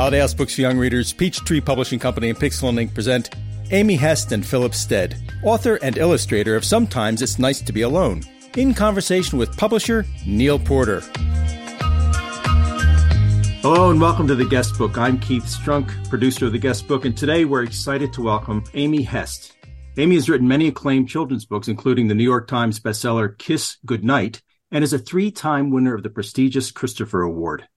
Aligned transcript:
Holiday 0.00 0.20
House 0.20 0.32
Books 0.32 0.54
for 0.54 0.62
Young 0.62 0.78
Readers, 0.78 1.12
Peachtree 1.12 1.60
Publishing 1.60 1.98
Company, 1.98 2.30
and 2.30 2.38
Pixel 2.38 2.70
and 2.70 2.78
Ink 2.78 2.94
present 2.94 3.36
Amy 3.70 3.96
Hest 3.96 4.32
and 4.32 4.46
Philip 4.46 4.74
Stead, 4.74 5.14
author 5.42 5.74
and 5.82 5.98
illustrator 5.98 6.56
of 6.56 6.64
Sometimes 6.64 7.20
It's 7.20 7.38
Nice 7.38 7.60
to 7.60 7.70
Be 7.70 7.82
Alone, 7.82 8.22
in 8.56 8.72
conversation 8.72 9.38
with 9.38 9.54
publisher 9.58 10.06
Neal 10.26 10.58
Porter. 10.58 11.00
Hello 13.60 13.90
and 13.90 14.00
welcome 14.00 14.26
to 14.26 14.34
the 14.34 14.46
Guest 14.48 14.78
Book. 14.78 14.96
I'm 14.96 15.20
Keith 15.20 15.44
Strunk, 15.44 16.08
producer 16.08 16.46
of 16.46 16.52
the 16.52 16.58
Guest 16.58 16.88
Book, 16.88 17.04
and 17.04 17.14
today 17.14 17.44
we're 17.44 17.64
excited 17.64 18.10
to 18.14 18.22
welcome 18.22 18.64
Amy 18.72 19.02
Hest. 19.02 19.52
Amy 19.98 20.14
has 20.14 20.30
written 20.30 20.48
many 20.48 20.68
acclaimed 20.68 21.10
children's 21.10 21.44
books, 21.44 21.68
including 21.68 22.08
the 22.08 22.14
New 22.14 22.24
York 22.24 22.48
Times 22.48 22.80
bestseller 22.80 23.36
Kiss 23.36 23.76
Goodnight, 23.84 24.40
and 24.70 24.82
is 24.82 24.94
a 24.94 24.98
three 24.98 25.30
time 25.30 25.70
winner 25.70 25.94
of 25.94 26.02
the 26.02 26.08
prestigious 26.08 26.70
Christopher 26.70 27.20
Award. 27.20 27.68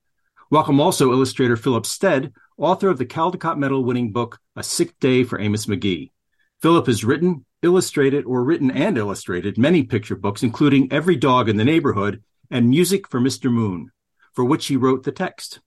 Welcome 0.54 0.78
also 0.78 1.10
illustrator 1.10 1.56
Philip 1.56 1.84
Stead, 1.84 2.32
author 2.56 2.88
of 2.88 2.98
the 2.98 3.04
Caldecott 3.04 3.58
Medal 3.58 3.82
winning 3.82 4.12
book 4.12 4.38
A 4.54 4.62
Sick 4.62 4.96
Day 5.00 5.24
for 5.24 5.40
Amos 5.40 5.66
McGee. 5.66 6.12
Philip 6.62 6.86
has 6.86 7.04
written, 7.04 7.44
illustrated, 7.62 8.24
or 8.24 8.44
written 8.44 8.70
and 8.70 8.96
illustrated 8.96 9.58
many 9.58 9.82
picture 9.82 10.14
books, 10.14 10.44
including 10.44 10.92
Every 10.92 11.16
Dog 11.16 11.48
in 11.48 11.56
the 11.56 11.64
Neighborhood 11.64 12.22
and 12.52 12.70
Music 12.70 13.08
for 13.08 13.20
Mr. 13.20 13.50
Moon, 13.50 13.90
for 14.32 14.44
which 14.44 14.68
he 14.68 14.76
wrote 14.76 15.02
the 15.02 15.10
text. 15.10 15.58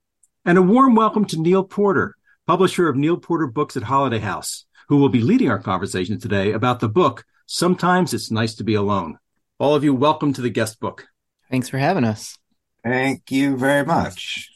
And 0.46 0.56
a 0.56 0.62
warm 0.62 0.94
welcome 0.94 1.26
to 1.26 1.38
Neal 1.38 1.64
Porter, 1.64 2.16
publisher 2.46 2.88
of 2.88 2.96
Neal 2.96 3.18
Porter 3.18 3.46
Books 3.46 3.76
at 3.76 3.82
Holiday 3.82 4.20
House, 4.20 4.64
who 4.88 4.96
will 4.96 5.10
be 5.10 5.20
leading 5.20 5.50
our 5.50 5.58
conversation 5.58 6.18
today 6.18 6.52
about 6.52 6.80
the 6.80 6.88
book, 6.88 7.26
Sometimes 7.44 8.14
It's 8.14 8.30
Nice 8.30 8.54
to 8.54 8.64
Be 8.64 8.72
Alone. 8.72 9.18
All 9.58 9.74
of 9.74 9.84
you, 9.84 9.94
welcome 9.94 10.32
to 10.32 10.40
the 10.40 10.48
guest 10.48 10.80
book. 10.80 11.08
Thanks 11.50 11.68
for 11.68 11.76
having 11.76 12.04
us. 12.04 12.38
Thank 12.82 13.30
you 13.30 13.54
very 13.58 13.84
much 13.84 14.48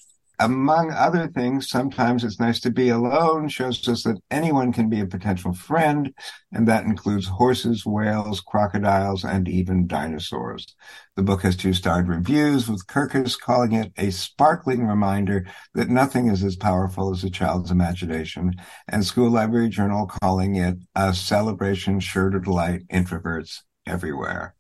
among 0.43 0.91
other 0.91 1.29
things, 1.29 1.69
sometimes 1.69 2.25
it's 2.25 2.41
nice 2.41 2.59
to 2.61 2.71
be 2.71 2.89
alone 2.89 3.49
shows 3.49 3.87
us 3.87 4.03
that 4.03 4.21
anyone 4.31 4.73
can 4.73 4.89
be 4.89 5.01
a 5.01 5.07
potential 5.07 5.53
friend, 5.53 6.13
and 6.53 6.67
that 6.67 6.85
includes 6.85 7.29
horses, 7.29 7.87
whales, 7.87 8.41
crocodiles, 8.41 9.25
and 9.25 9.49
even 9.49 9.87
dinosaurs. 9.87 10.75
The 11.15 11.23
book 11.23 11.43
has 11.43 11.57
two 11.57 11.73
starred 11.73 12.09
reviews, 12.09 12.69
with 12.69 12.87
Kirkus 12.89 13.39
calling 13.39 13.73
it 13.73 13.93
a 13.97 14.11
sparkling 14.11 14.85
reminder 14.87 15.47
that 15.75 15.89
nothing 15.89 16.27
is 16.29 16.43
as 16.43 16.57
powerful 16.57 17.13
as 17.13 17.23
a 17.23 17.31
child's 17.31 17.71
imagination, 17.71 18.55
and 18.89 19.05
School 19.05 19.31
Library 19.31 19.69
Journal 19.69 20.11
calling 20.23 20.57
it 20.57 20.77
a 20.97 21.15
celebration 21.15 22.01
sure 22.01 22.31
to 22.31 22.41
delight 22.41 22.89
introverts 22.89 23.61
everywhere 23.87 24.57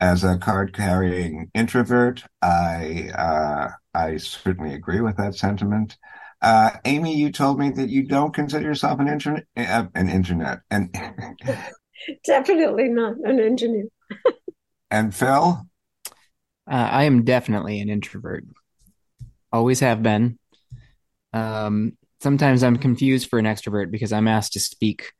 as 0.00 0.24
a 0.24 0.38
card 0.38 0.74
carrying 0.74 1.50
introvert, 1.54 2.22
I 2.42 3.10
uh, 3.14 3.70
I 3.94 4.16
certainly 4.18 4.74
agree 4.74 5.00
with 5.00 5.16
that 5.16 5.34
sentiment. 5.34 5.96
Uh, 6.42 6.70
Amy, 6.84 7.16
you 7.16 7.32
told 7.32 7.58
me 7.58 7.70
that 7.70 7.88
you 7.88 8.02
don't 8.02 8.34
consider 8.34 8.64
yourself 8.64 9.00
an 9.00 9.08
internet 9.08 9.44
uh, 9.56 9.86
an 9.94 10.08
internet 10.08 10.60
and 10.70 10.94
definitely 12.24 12.88
not 12.88 13.14
an 13.24 13.40
engineer. 13.40 13.86
and 14.90 15.14
Phil, 15.14 15.66
uh, 16.68 16.74
I 16.74 17.04
am 17.04 17.24
definitely 17.24 17.80
an 17.80 17.88
introvert. 17.88 18.44
Always 19.52 19.80
have 19.80 20.02
been. 20.02 20.38
Um, 21.32 21.96
sometimes 22.20 22.62
I'm 22.62 22.76
confused 22.76 23.30
for 23.30 23.38
an 23.38 23.44
extrovert 23.44 23.90
because 23.90 24.12
I'm 24.12 24.28
asked 24.28 24.52
to 24.54 24.60
speak 24.60 25.12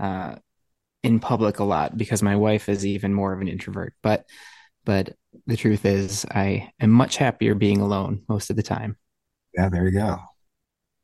uh, 0.00 0.36
in 1.02 1.20
public 1.20 1.58
a 1.58 1.64
lot 1.64 1.96
because 1.96 2.22
my 2.22 2.36
wife 2.36 2.68
is 2.68 2.86
even 2.86 3.12
more 3.14 3.32
of 3.32 3.40
an 3.40 3.48
introvert. 3.48 3.94
But 4.02 4.24
but 4.84 5.14
the 5.46 5.56
truth 5.56 5.84
is 5.84 6.26
I 6.30 6.72
am 6.80 6.90
much 6.90 7.16
happier 7.16 7.54
being 7.54 7.80
alone 7.80 8.22
most 8.28 8.50
of 8.50 8.56
the 8.56 8.62
time. 8.62 8.96
Yeah, 9.54 9.68
there 9.68 9.86
you 9.86 9.92
go. 9.92 10.18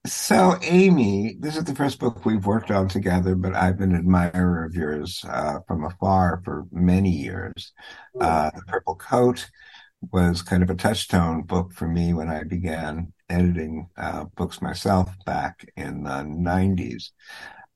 So, 0.07 0.57
Amy, 0.63 1.37
this 1.39 1.57
is 1.57 1.65
the 1.65 1.75
first 1.75 1.99
book 1.99 2.25
we've 2.25 2.47
worked 2.47 2.71
on 2.71 2.89
together, 2.89 3.35
but 3.35 3.55
I've 3.55 3.77
been 3.77 3.93
an 3.93 3.99
admirer 3.99 4.65
of 4.65 4.75
yours 4.75 5.23
uh, 5.29 5.59
from 5.67 5.85
afar 5.85 6.41
for 6.45 6.65
many 6.73 7.11
years. 7.11 7.73
Uh, 8.19 8.51
the 8.55 8.63
Purple 8.63 8.95
Coat 8.95 9.51
was 10.13 10.41
kind 10.41 10.63
of 10.63 10.71
a 10.71 10.75
touchstone 10.75 11.43
book 11.43 11.73
for 11.73 11.89
me 11.89 12.15
when 12.15 12.29
I 12.31 12.45
began 12.45 13.13
editing 13.29 13.89
uh, 13.97 14.25
books 14.37 14.63
myself 14.63 15.11
back 15.27 15.69
in 15.77 16.05
the 16.05 16.23
90s. 16.23 17.11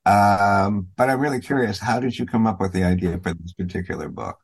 Um, 0.05 0.89
but 0.97 1.09
I'm 1.09 1.21
really 1.21 1.41
curious, 1.41 1.79
how 1.79 2.01
did 2.01 2.19
you 2.19 2.27
come 2.27 2.47
up 2.47 2.61
with 2.61 2.73
the 2.73 2.85
idea 2.85 3.19
for 3.19 3.35
this 3.35 3.53
particular 3.53 4.09
book? 4.09 4.39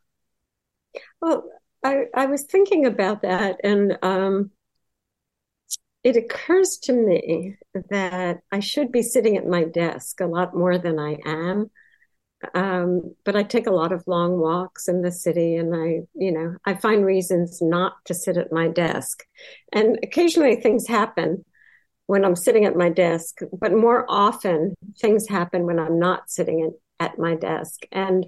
Well, 1.20 1.44
I, 1.84 2.04
I 2.14 2.26
was 2.26 2.44
thinking 2.44 2.86
about 2.86 3.22
that, 3.22 3.60
and 3.64 3.98
um, 4.02 4.50
it 6.04 6.16
occurs 6.16 6.78
to 6.84 6.92
me 6.92 7.56
that 7.90 8.38
I 8.52 8.60
should 8.60 8.92
be 8.92 9.02
sitting 9.02 9.36
at 9.36 9.46
my 9.46 9.64
desk 9.64 10.20
a 10.20 10.26
lot 10.26 10.54
more 10.54 10.78
than 10.78 10.98
I 10.98 11.18
am. 11.24 11.70
Um, 12.54 13.16
but 13.24 13.34
I 13.34 13.42
take 13.42 13.66
a 13.66 13.72
lot 13.72 13.92
of 13.92 14.04
long 14.06 14.38
walks 14.38 14.86
in 14.86 15.02
the 15.02 15.10
city, 15.10 15.56
and 15.56 15.74
I, 15.74 16.02
you 16.14 16.30
know, 16.30 16.56
I 16.64 16.74
find 16.74 17.04
reasons 17.04 17.60
not 17.60 17.94
to 18.04 18.14
sit 18.14 18.36
at 18.36 18.52
my 18.52 18.68
desk. 18.68 19.24
And 19.72 19.98
occasionally 20.04 20.56
things 20.56 20.86
happen 20.86 21.44
when 22.08 22.24
I'm 22.24 22.36
sitting 22.36 22.64
at 22.64 22.74
my 22.74 22.88
desk, 22.88 23.40
but 23.52 23.70
more 23.70 24.06
often 24.08 24.74
things 24.98 25.28
happen 25.28 25.66
when 25.66 25.78
I'm 25.78 25.98
not 25.98 26.30
sitting 26.30 26.72
at 26.98 27.18
my 27.18 27.34
desk. 27.36 27.82
And 27.92 28.24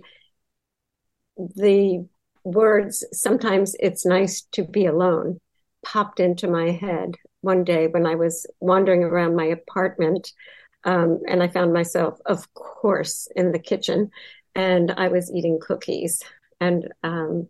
the 1.38 2.06
words, 2.44 3.02
sometimes 3.10 3.74
it's 3.80 4.04
nice 4.04 4.42
to 4.52 4.64
be 4.64 4.84
alone, 4.84 5.40
popped 5.82 6.20
into 6.20 6.46
my 6.46 6.72
head 6.72 7.16
one 7.40 7.64
day 7.64 7.86
when 7.86 8.04
I 8.04 8.16
was 8.16 8.46
wandering 8.60 9.02
around 9.02 9.34
my 9.34 9.46
apartment. 9.46 10.30
Um, 10.84 11.20
and 11.26 11.42
I 11.42 11.48
found 11.48 11.72
myself, 11.72 12.18
of 12.26 12.52
course, 12.52 13.28
in 13.34 13.50
the 13.50 13.58
kitchen 13.58 14.10
and 14.54 14.90
I 14.90 15.08
was 15.08 15.32
eating 15.32 15.58
cookies. 15.58 16.22
And, 16.60 16.92
um, 17.02 17.48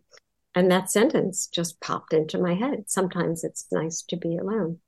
and 0.55 0.71
that 0.71 0.91
sentence 0.91 1.47
just 1.47 1.81
popped 1.81 2.13
into 2.13 2.37
my 2.37 2.53
head. 2.53 2.85
Sometimes 2.87 3.43
it's 3.43 3.65
nice 3.69 4.01
to 4.03 4.15
be 4.15 4.37
alone. 4.37 4.79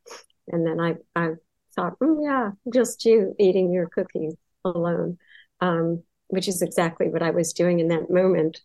And 0.48 0.66
then 0.66 0.80
I, 0.80 0.96
I 1.16 1.34
thought, 1.76 2.00
mm, 2.00 2.24
yeah, 2.24 2.52
just 2.72 3.06
you 3.06 3.36
eating 3.40 3.72
your 3.72 3.88
cookies 3.88 4.36
alone, 4.66 5.18
um, 5.62 6.04
which 6.28 6.48
is 6.48 6.62
exactly 6.62 7.10
what 7.10 7.24
I 7.24 7.32
was 7.32 7.54
doing 7.54 7.80
in 7.80 7.88
that 7.90 8.10
moment. 8.10 8.62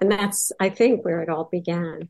And 0.00 0.10
that's, 0.10 0.52
I 0.60 0.68
think, 0.68 1.04
where 1.04 1.22
it 1.22 1.28
all 1.28 1.48
began. 1.50 2.08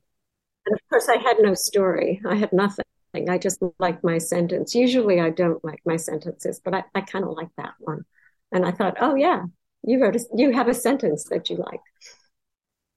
And 0.67 0.75
of 0.75 0.81
course, 0.89 1.09
I 1.09 1.19
had 1.19 1.37
no 1.41 1.55
story. 1.55 2.21
I 2.27 2.37
had 2.37 2.53
nothing. 2.53 2.85
I 3.29 3.39
just 3.39 3.63
liked 3.79 4.03
my 4.03 4.19
sentence. 4.19 4.75
Usually 4.75 5.21
I 5.21 5.31
don't 5.31 5.65
like 5.65 5.81
my 5.85 5.97
sentences, 5.97 6.61
but 6.65 6.75
I, 6.75 6.85
I 6.95 7.01
kind 7.03 7.25
of 7.25 7.31
like 7.31 7.51
that 7.57 7.75
one. 7.79 8.05
And 8.51 8.65
I 8.65 8.73
thought, 8.73 8.97
oh, 9.01 9.15
yeah, 9.15 9.45
you 9.83 10.01
wrote 10.01 10.17
a, 10.17 10.25
you 10.35 10.53
have 10.53 10.69
a 10.69 10.75
sentence 10.75 11.25
that 11.25 11.49
you 11.51 11.57
like. 11.57 11.81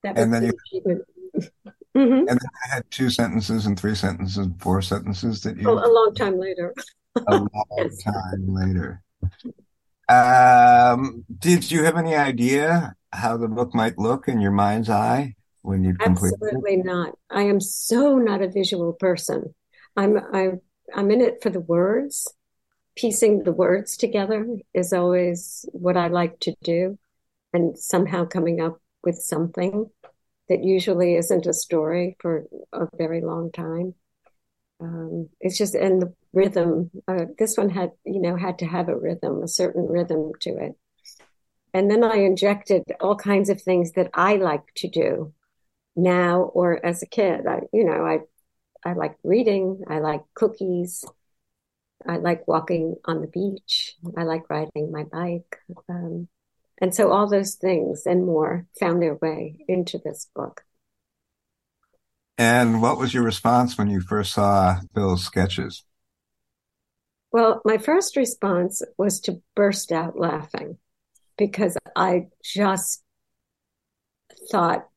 That 0.02 0.18
and 0.18 0.32
then 0.32 0.52
you, 0.72 1.04
Mm-hmm. 1.98 2.28
And 2.28 2.28
then 2.28 2.50
I 2.64 2.74
had 2.76 2.90
two 2.92 3.10
sentences 3.10 3.66
and 3.66 3.78
three 3.78 3.96
sentences 3.96 4.36
and 4.36 4.60
four 4.62 4.80
sentences 4.82 5.42
that 5.42 5.56
you. 5.56 5.68
Oh, 5.68 5.74
a 5.74 5.90
long 5.92 6.14
time 6.14 6.38
later. 6.38 6.72
a 7.16 7.34
long 7.34 7.48
yes. 7.76 8.02
time 8.04 8.44
later. 8.46 9.02
Um, 10.08 11.24
did 11.38 11.70
you 11.72 11.82
have 11.84 11.96
any 11.96 12.14
idea 12.14 12.94
how 13.12 13.36
the 13.36 13.48
book 13.48 13.74
might 13.74 13.98
look 13.98 14.28
in 14.28 14.40
your 14.40 14.52
mind's 14.52 14.88
eye 14.88 15.34
when 15.62 15.82
you 15.82 15.94
complete 15.94 16.34
Absolutely 16.40 16.74
it? 16.74 16.86
not. 16.86 17.18
I 17.30 17.42
am 17.42 17.60
so 17.60 18.16
not 18.16 18.42
a 18.42 18.48
visual 18.48 18.92
person. 18.92 19.54
I'm 19.96 20.18
I'm 20.32 20.60
I'm 20.94 21.10
in 21.10 21.20
it 21.20 21.42
for 21.42 21.50
the 21.50 21.60
words. 21.60 22.32
Piecing 22.94 23.42
the 23.42 23.52
words 23.52 23.96
together 23.96 24.46
is 24.72 24.92
always 24.92 25.68
what 25.72 25.96
I 25.96 26.08
like 26.08 26.38
to 26.40 26.54
do, 26.62 26.96
and 27.52 27.76
somehow 27.76 28.24
coming 28.24 28.60
up 28.60 28.80
with 29.02 29.16
something 29.16 29.90
that 30.48 30.64
usually 30.64 31.14
isn't 31.14 31.46
a 31.46 31.52
story 31.52 32.16
for 32.20 32.46
a 32.72 32.86
very 32.96 33.20
long 33.20 33.50
time. 33.52 33.94
Um, 34.80 35.28
it's 35.40 35.58
just 35.58 35.74
and 35.74 36.00
the 36.02 36.14
rhythm. 36.32 36.90
Uh, 37.06 37.26
this 37.38 37.56
one 37.56 37.70
had 37.70 37.92
you 38.04 38.20
know 38.20 38.36
had 38.36 38.58
to 38.60 38.66
have 38.66 38.88
a 38.88 38.96
rhythm, 38.96 39.42
a 39.42 39.48
certain 39.48 39.86
rhythm 39.86 40.32
to 40.40 40.50
it. 40.50 40.76
And 41.74 41.90
then 41.90 42.02
I 42.02 42.18
injected 42.18 42.84
all 43.00 43.16
kinds 43.16 43.50
of 43.50 43.60
things 43.60 43.92
that 43.92 44.10
I 44.14 44.36
like 44.36 44.72
to 44.76 44.88
do 44.88 45.34
now 45.96 46.42
or 46.42 46.84
as 46.84 47.02
a 47.02 47.06
kid. 47.06 47.46
I 47.46 47.62
you 47.72 47.84
know 47.84 48.04
I 48.06 48.20
I 48.84 48.94
like 48.94 49.16
reading. 49.24 49.82
I 49.88 49.98
like 49.98 50.22
cookies. 50.34 51.04
I 52.06 52.18
like 52.18 52.46
walking 52.46 52.96
on 53.04 53.20
the 53.20 53.26
beach. 53.26 53.96
I 54.16 54.22
like 54.22 54.48
riding 54.48 54.92
my 54.92 55.04
bike. 55.04 55.58
Um, 55.88 56.28
and 56.80 56.94
so 56.94 57.10
all 57.10 57.28
those 57.28 57.54
things 57.54 58.04
and 58.06 58.24
more 58.24 58.66
found 58.78 59.02
their 59.02 59.16
way 59.16 59.56
into 59.68 59.98
this 59.98 60.28
book. 60.34 60.62
And 62.36 62.80
what 62.80 62.98
was 62.98 63.12
your 63.12 63.24
response 63.24 63.76
when 63.76 63.90
you 63.90 64.00
first 64.00 64.32
saw 64.32 64.78
Phil's 64.94 65.24
sketches? 65.24 65.84
Well, 67.32 67.60
my 67.64 67.78
first 67.78 68.16
response 68.16 68.80
was 68.96 69.20
to 69.22 69.42
burst 69.54 69.92
out 69.92 70.18
laughing 70.18 70.78
because 71.36 71.76
I 71.96 72.28
just 72.42 73.02
thought 74.50 74.88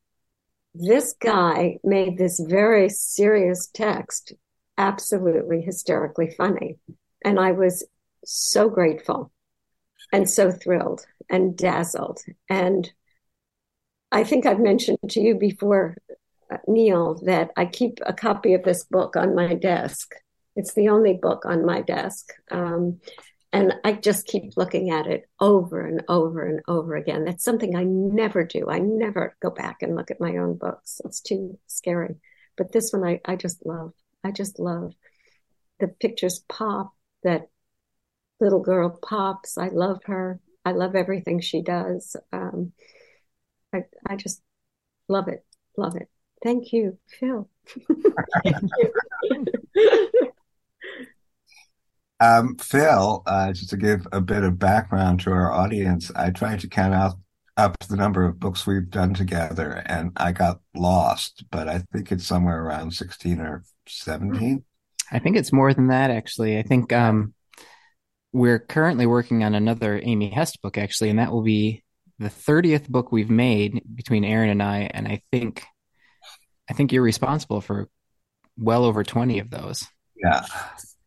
this 0.73 1.13
guy 1.19 1.79
made 1.83 2.17
this 2.17 2.39
very 2.39 2.89
serious 2.89 3.69
text 3.73 4.33
absolutely 4.77 5.61
hysterically 5.61 6.33
funny. 6.37 6.77
And 7.25 7.39
I 7.39 7.51
was 7.51 7.85
so 8.23 8.69
grateful 8.69 9.31
and 10.13 10.29
so 10.29 10.51
thrilled 10.51 11.05
and 11.31 11.57
dazzled. 11.57 12.19
And 12.49 12.91
I 14.11 14.23
think 14.23 14.45
I've 14.45 14.59
mentioned 14.59 14.99
to 15.09 15.21
you 15.21 15.35
before, 15.35 15.95
uh, 16.51 16.57
Neal, 16.67 17.15
that 17.25 17.51
I 17.57 17.65
keep 17.65 17.99
a 18.05 18.13
copy 18.13 18.53
of 18.53 18.63
this 18.63 18.83
book 18.83 19.15
on 19.15 19.33
my 19.33 19.55
desk. 19.55 20.13
It's 20.55 20.73
the 20.73 20.89
only 20.89 21.13
book 21.13 21.45
on 21.45 21.65
my 21.65 21.81
desk. 21.81 22.33
Um, 22.51 22.99
and 23.53 23.73
I 23.83 23.93
just 23.93 24.27
keep 24.27 24.55
looking 24.55 24.91
at 24.91 25.07
it 25.07 25.29
over 25.39 25.85
and 25.85 26.03
over 26.07 26.45
and 26.45 26.61
over 26.67 26.95
again. 26.95 27.25
That's 27.25 27.43
something 27.43 27.75
I 27.75 27.83
never 27.83 28.43
do. 28.43 28.69
I 28.69 28.79
never 28.79 29.35
go 29.41 29.49
back 29.49 29.81
and 29.81 29.95
look 29.95 30.11
at 30.11 30.21
my 30.21 30.37
own 30.37 30.57
books. 30.57 31.01
It's 31.03 31.21
too 31.21 31.57
scary. 31.67 32.15
But 32.57 32.71
this 32.71 32.91
one 32.91 33.03
I, 33.03 33.19
I 33.25 33.35
just 33.37 33.65
love. 33.65 33.93
I 34.23 34.31
just 34.31 34.59
love. 34.59 34.93
The 35.79 35.87
pictures 35.87 36.43
pop, 36.47 36.93
that 37.23 37.47
little 38.39 38.61
girl 38.61 38.89
pops. 39.01 39.57
I 39.57 39.67
love 39.69 40.01
her. 40.05 40.39
I 40.63 40.71
love 40.71 40.95
everything 40.95 41.39
she 41.41 41.61
does. 41.61 42.15
Um, 42.31 42.73
I, 43.73 43.83
I 44.07 44.15
just 44.15 44.41
love 45.07 45.27
it. 45.27 45.45
Love 45.77 45.95
it. 45.95 46.09
Thank 46.43 46.73
you, 46.73 46.97
Phil. 47.19 47.49
Um, 52.21 52.55
Phil, 52.57 53.23
uh, 53.25 53.51
just 53.51 53.71
to 53.71 53.77
give 53.77 54.07
a 54.11 54.21
bit 54.21 54.43
of 54.43 54.59
background 54.59 55.21
to 55.21 55.31
our 55.31 55.51
audience, 55.51 56.11
I 56.15 56.29
tried 56.29 56.59
to 56.59 56.67
count 56.67 56.93
out 56.93 57.15
up 57.57 57.77
the 57.79 57.95
number 57.95 58.23
of 58.23 58.39
books 58.39 58.67
we've 58.67 58.91
done 58.91 59.15
together, 59.15 59.81
and 59.87 60.11
I 60.15 60.31
got 60.31 60.61
lost, 60.75 61.43
but 61.49 61.67
I 61.67 61.79
think 61.91 62.11
it's 62.11 62.25
somewhere 62.25 62.63
around 62.63 62.93
sixteen 62.93 63.41
or 63.41 63.63
seventeen. 63.87 64.63
I 65.11 65.17
think 65.17 65.35
it's 65.35 65.51
more 65.51 65.73
than 65.73 65.87
that, 65.87 66.11
actually. 66.11 66.59
I 66.59 66.61
think 66.61 66.93
um, 66.93 67.33
we're 68.33 68.59
currently 68.59 69.05
working 69.05 69.43
on 69.43 69.55
another 69.55 69.99
Amy 70.03 70.29
Hest 70.29 70.61
book, 70.61 70.77
actually, 70.77 71.09
and 71.09 71.19
that 71.19 71.31
will 71.31 71.41
be 71.41 71.83
the 72.19 72.29
thirtieth 72.29 72.87
book 72.89 73.11
we've 73.11 73.29
made 73.29 73.81
between 73.95 74.23
Erin 74.23 74.49
and 74.49 74.61
I. 74.61 74.89
And 74.93 75.07
I 75.07 75.21
think, 75.31 75.63
I 76.69 76.73
think 76.73 76.91
you're 76.91 77.01
responsible 77.01 77.61
for 77.61 77.89
well 78.57 78.85
over 78.85 79.03
twenty 79.03 79.39
of 79.39 79.49
those. 79.49 79.85
Yeah, 80.15 80.45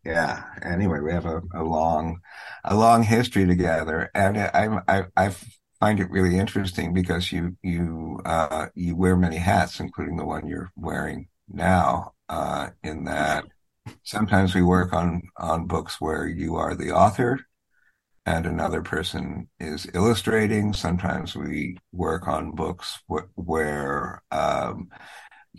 yeah. 0.04 0.42
Anyway, 0.62 1.00
we 1.00 1.12
have 1.12 1.26
a, 1.26 1.40
a 1.54 1.62
long, 1.62 2.20
a 2.64 2.76
long 2.76 3.02
history 3.02 3.46
together, 3.46 4.10
and 4.14 4.36
I, 4.38 4.78
I, 4.88 5.04
I 5.16 5.34
find 5.80 6.00
it 6.00 6.10
really 6.10 6.38
interesting 6.38 6.92
because 6.92 7.30
you, 7.30 7.56
you, 7.62 8.20
uh, 8.24 8.66
you 8.74 8.96
wear 8.96 9.16
many 9.16 9.36
hats, 9.36 9.80
including 9.80 10.16
the 10.16 10.24
one 10.24 10.46
you're 10.46 10.70
wearing 10.76 11.28
now. 11.48 12.12
Uh, 12.26 12.70
in 12.82 13.04
that, 13.04 13.44
sometimes 14.02 14.54
we 14.54 14.62
work 14.62 14.92
on 14.92 15.22
on 15.38 15.66
books 15.66 16.00
where 16.00 16.26
you 16.28 16.56
are 16.56 16.74
the 16.74 16.92
author, 16.92 17.40
and 18.26 18.46
another 18.46 18.82
person 18.82 19.48
is 19.60 19.88
illustrating. 19.94 20.72
Sometimes 20.72 21.36
we 21.36 21.78
work 21.92 22.28
on 22.28 22.52
books 22.52 23.00
wh- 23.08 23.28
where 23.36 24.22
um, 24.30 24.88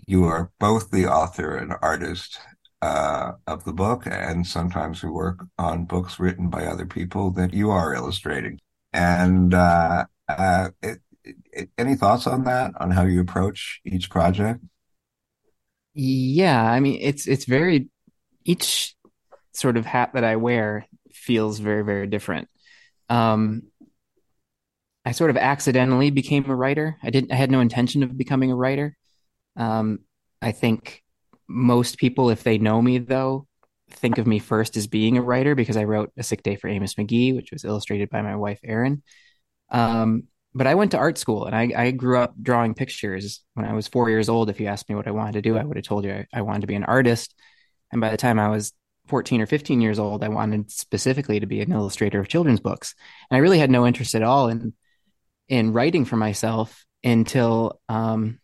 you 0.07 0.25
are 0.25 0.51
both 0.59 0.91
the 0.91 1.05
author 1.07 1.55
and 1.55 1.73
artist 1.81 2.39
uh, 2.81 3.33
of 3.47 3.63
the 3.65 3.73
book, 3.73 4.03
and 4.05 4.45
sometimes 4.47 5.03
we 5.03 5.09
work 5.09 5.45
on 5.57 5.85
books 5.85 6.19
written 6.19 6.49
by 6.49 6.65
other 6.65 6.85
people 6.85 7.31
that 7.31 7.53
you 7.53 7.71
are 7.71 7.93
illustrating. 7.93 8.59
And 8.93 9.53
uh, 9.53 10.05
uh, 10.27 10.69
it, 10.81 10.99
it, 11.23 11.69
any 11.77 11.95
thoughts 11.95 12.27
on 12.27 12.43
that? 12.45 12.73
On 12.79 12.91
how 12.91 13.03
you 13.05 13.21
approach 13.21 13.81
each 13.85 14.09
project? 14.09 14.61
Yeah, 15.93 16.61
I 16.69 16.79
mean, 16.79 16.99
it's 17.01 17.27
it's 17.27 17.45
very 17.45 17.87
each 18.45 18.95
sort 19.53 19.77
of 19.77 19.85
hat 19.85 20.11
that 20.13 20.23
I 20.23 20.35
wear 20.37 20.87
feels 21.13 21.59
very 21.59 21.83
very 21.83 22.07
different. 22.07 22.47
Um, 23.09 23.63
I 25.05 25.11
sort 25.11 25.29
of 25.29 25.37
accidentally 25.37 26.09
became 26.09 26.49
a 26.49 26.55
writer. 26.55 26.97
I 27.03 27.09
didn't. 27.09 27.31
I 27.31 27.35
had 27.35 27.51
no 27.51 27.59
intention 27.59 28.01
of 28.03 28.17
becoming 28.17 28.51
a 28.51 28.55
writer. 28.55 28.97
Um, 29.55 29.99
I 30.41 30.51
think 30.51 31.03
most 31.47 31.97
people, 31.97 32.29
if 32.29 32.43
they 32.43 32.57
know 32.57 32.81
me, 32.81 32.97
though, 32.97 33.47
think 33.91 34.17
of 34.17 34.27
me 34.27 34.39
first 34.39 34.75
as 34.77 34.87
being 34.87 35.17
a 35.17 35.21
writer 35.21 35.55
because 35.55 35.77
I 35.77 35.83
wrote 35.83 36.11
A 36.17 36.23
Sick 36.23 36.43
Day 36.43 36.55
for 36.55 36.67
Amos 36.67 36.95
McGee, 36.95 37.35
which 37.35 37.51
was 37.51 37.63
illustrated 37.63 38.09
by 38.09 38.21
my 38.21 38.35
wife, 38.35 38.59
Erin. 38.63 39.03
Um, 39.69 40.23
but 40.53 40.67
I 40.67 40.75
went 40.75 40.91
to 40.91 40.97
art 40.97 41.17
school 41.17 41.45
and 41.45 41.55
I, 41.55 41.71
I, 41.75 41.91
grew 41.91 42.19
up 42.19 42.35
drawing 42.41 42.75
pictures 42.75 43.41
when 43.55 43.65
I 43.65 43.73
was 43.73 43.87
four 43.87 44.09
years 44.09 44.29
old. 44.29 44.49
If 44.49 44.59
you 44.59 44.67
asked 44.67 44.87
me 44.87 44.95
what 44.95 45.07
I 45.07 45.11
wanted 45.11 45.33
to 45.33 45.41
do, 45.41 45.57
I 45.57 45.63
would 45.63 45.75
have 45.75 45.85
told 45.85 46.05
you 46.05 46.13
I, 46.13 46.27
I 46.33 46.41
wanted 46.43 46.61
to 46.61 46.67
be 46.67 46.75
an 46.75 46.83
artist. 46.83 47.35
And 47.91 48.01
by 48.01 48.09
the 48.09 48.17
time 48.17 48.39
I 48.39 48.49
was 48.49 48.73
14 49.07 49.41
or 49.41 49.45
15 49.45 49.81
years 49.81 49.99
old, 49.99 50.23
I 50.23 50.29
wanted 50.29 50.71
specifically 50.71 51.39
to 51.39 51.45
be 51.45 51.61
an 51.61 51.71
illustrator 51.71 52.19
of 52.19 52.27
children's 52.27 52.59
books. 52.59 52.95
And 53.29 53.37
I 53.37 53.39
really 53.39 53.59
had 53.59 53.69
no 53.69 53.85
interest 53.85 54.15
at 54.15 54.23
all 54.23 54.49
in 54.49 54.73
in 55.47 55.73
writing 55.73 56.05
for 56.05 56.15
myself 56.15 56.85
until 57.03 57.79
um, 57.87 58.39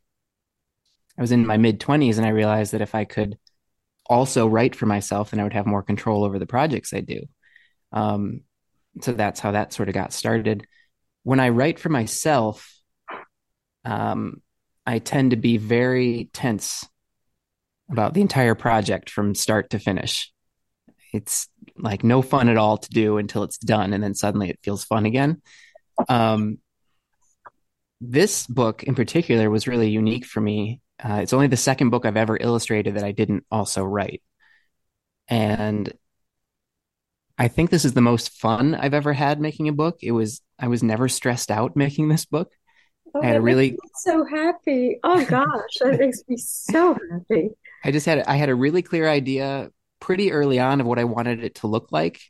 I 1.18 1.22
was 1.22 1.32
in 1.32 1.48
my 1.48 1.58
mid 1.58 1.80
20s 1.80 2.18
and 2.18 2.26
I 2.26 2.30
realized 2.30 2.74
that 2.74 2.82
if 2.82 2.94
I 2.94 3.06
could 3.06 3.38
also 4.06 4.48
write 4.48 4.76
for 4.76 4.86
myself, 4.86 5.32
then 5.32 5.40
I 5.40 5.44
would 5.44 5.54
have 5.54 5.66
more 5.66 5.84
control 5.84 6.24
over 6.24 6.38
the 6.38 6.46
projects 6.46 6.94
I 6.94 7.02
do. 7.02 7.22
Um, 7.92 8.42
so 9.02 9.14
that's 9.14 9.40
how 9.40 9.52
that 9.52 9.74
sort 9.74 9.90
of 9.90 9.96
got 9.96 10.14
started. 10.14 10.68
When 11.24 11.40
I 11.40 11.50
write 11.50 11.80
for 11.80 11.90
myself, 11.90 12.72
um, 13.86 14.42
I 14.86 15.00
tend 15.00 15.32
to 15.32 15.38
be 15.38 15.58
very 15.58 16.30
tense 16.34 16.88
about 17.92 18.14
the 18.14 18.22
entire 18.22 18.56
project 18.56 19.10
from 19.10 19.36
start 19.36 19.70
to 19.72 19.80
finish. 19.80 20.32
It's 21.14 21.48
like 21.78 22.04
no 22.04 22.22
fun 22.22 22.50
at 22.50 22.58
all 22.58 22.78
to 22.78 22.90
do 22.90 23.18
until 23.18 23.44
it's 23.44 23.58
done, 23.58 23.94
and 23.94 24.04
then 24.04 24.16
suddenly 24.16 24.50
it 24.50 24.60
feels 24.64 24.86
fun 24.86 25.06
again. 25.06 25.42
Um, 26.08 26.60
this 28.00 28.48
book 28.48 28.84
in 28.84 28.96
particular 28.96 29.50
was 29.50 29.68
really 29.68 29.90
unique 29.90 30.26
for 30.26 30.42
me 30.42 30.82
uh, 31.04 31.20
it's 31.22 31.34
only 31.34 31.48
the 31.48 31.58
second 31.58 31.90
book 31.90 32.06
I've 32.06 32.18
ever 32.18 32.38
illustrated 32.40 32.96
that 32.96 33.04
I 33.04 33.12
didn't 33.12 33.46
also 33.52 33.84
write. 33.84 34.22
And 35.28 35.92
I 37.38 37.48
think 37.48 37.70
this 37.70 37.86
is 37.86 37.94
the 37.94 38.02
most 38.02 38.30
fun 38.32 38.76
I've 38.76 38.94
ever 38.94 39.14
had 39.14 39.40
making 39.40 39.68
a 39.68 39.74
book. 39.74 39.98
It 40.02 40.12
was, 40.12 40.42
I 40.60 40.68
was 40.68 40.84
never 40.84 41.10
stressed 41.10 41.50
out 41.50 41.76
making 41.76 42.10
this 42.10 42.26
book. 42.26 42.52
Oh, 43.16 43.22
I 43.22 43.28
had 43.28 43.38
a 43.38 43.42
really 43.42 43.78
so 43.96 44.26
happy. 44.26 45.00
Oh 45.04 45.26
gosh, 45.26 45.78
that 45.82 46.00
makes 46.00 46.22
me 46.28 46.38
so 46.38 46.98
happy. 47.12 47.50
I 47.84 47.92
just 47.92 48.06
had 48.06 48.20
I 48.20 48.36
had 48.36 48.50
a 48.50 48.56
really 48.56 48.82
clear 48.82 49.08
idea 49.08 49.70
pretty 50.00 50.32
early 50.32 50.60
on 50.60 50.82
of 50.82 50.88
what 50.88 51.00
I 51.00 51.04
wanted 51.06 51.44
it 51.44 51.56
to 51.56 51.68
look 51.68 51.92
like. 51.92 52.22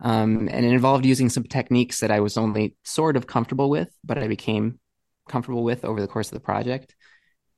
Um, 0.00 0.48
and 0.50 0.64
it 0.64 0.72
involved 0.72 1.04
using 1.04 1.28
some 1.28 1.44
techniques 1.44 2.00
that 2.00 2.10
I 2.10 2.20
was 2.20 2.36
only 2.36 2.76
sort 2.84 3.16
of 3.16 3.26
comfortable 3.26 3.68
with, 3.68 3.88
but 4.04 4.16
I 4.18 4.28
became 4.28 4.78
comfortable 5.28 5.64
with 5.64 5.84
over 5.84 6.00
the 6.00 6.06
course 6.06 6.28
of 6.28 6.34
the 6.34 6.40
project. 6.40 6.94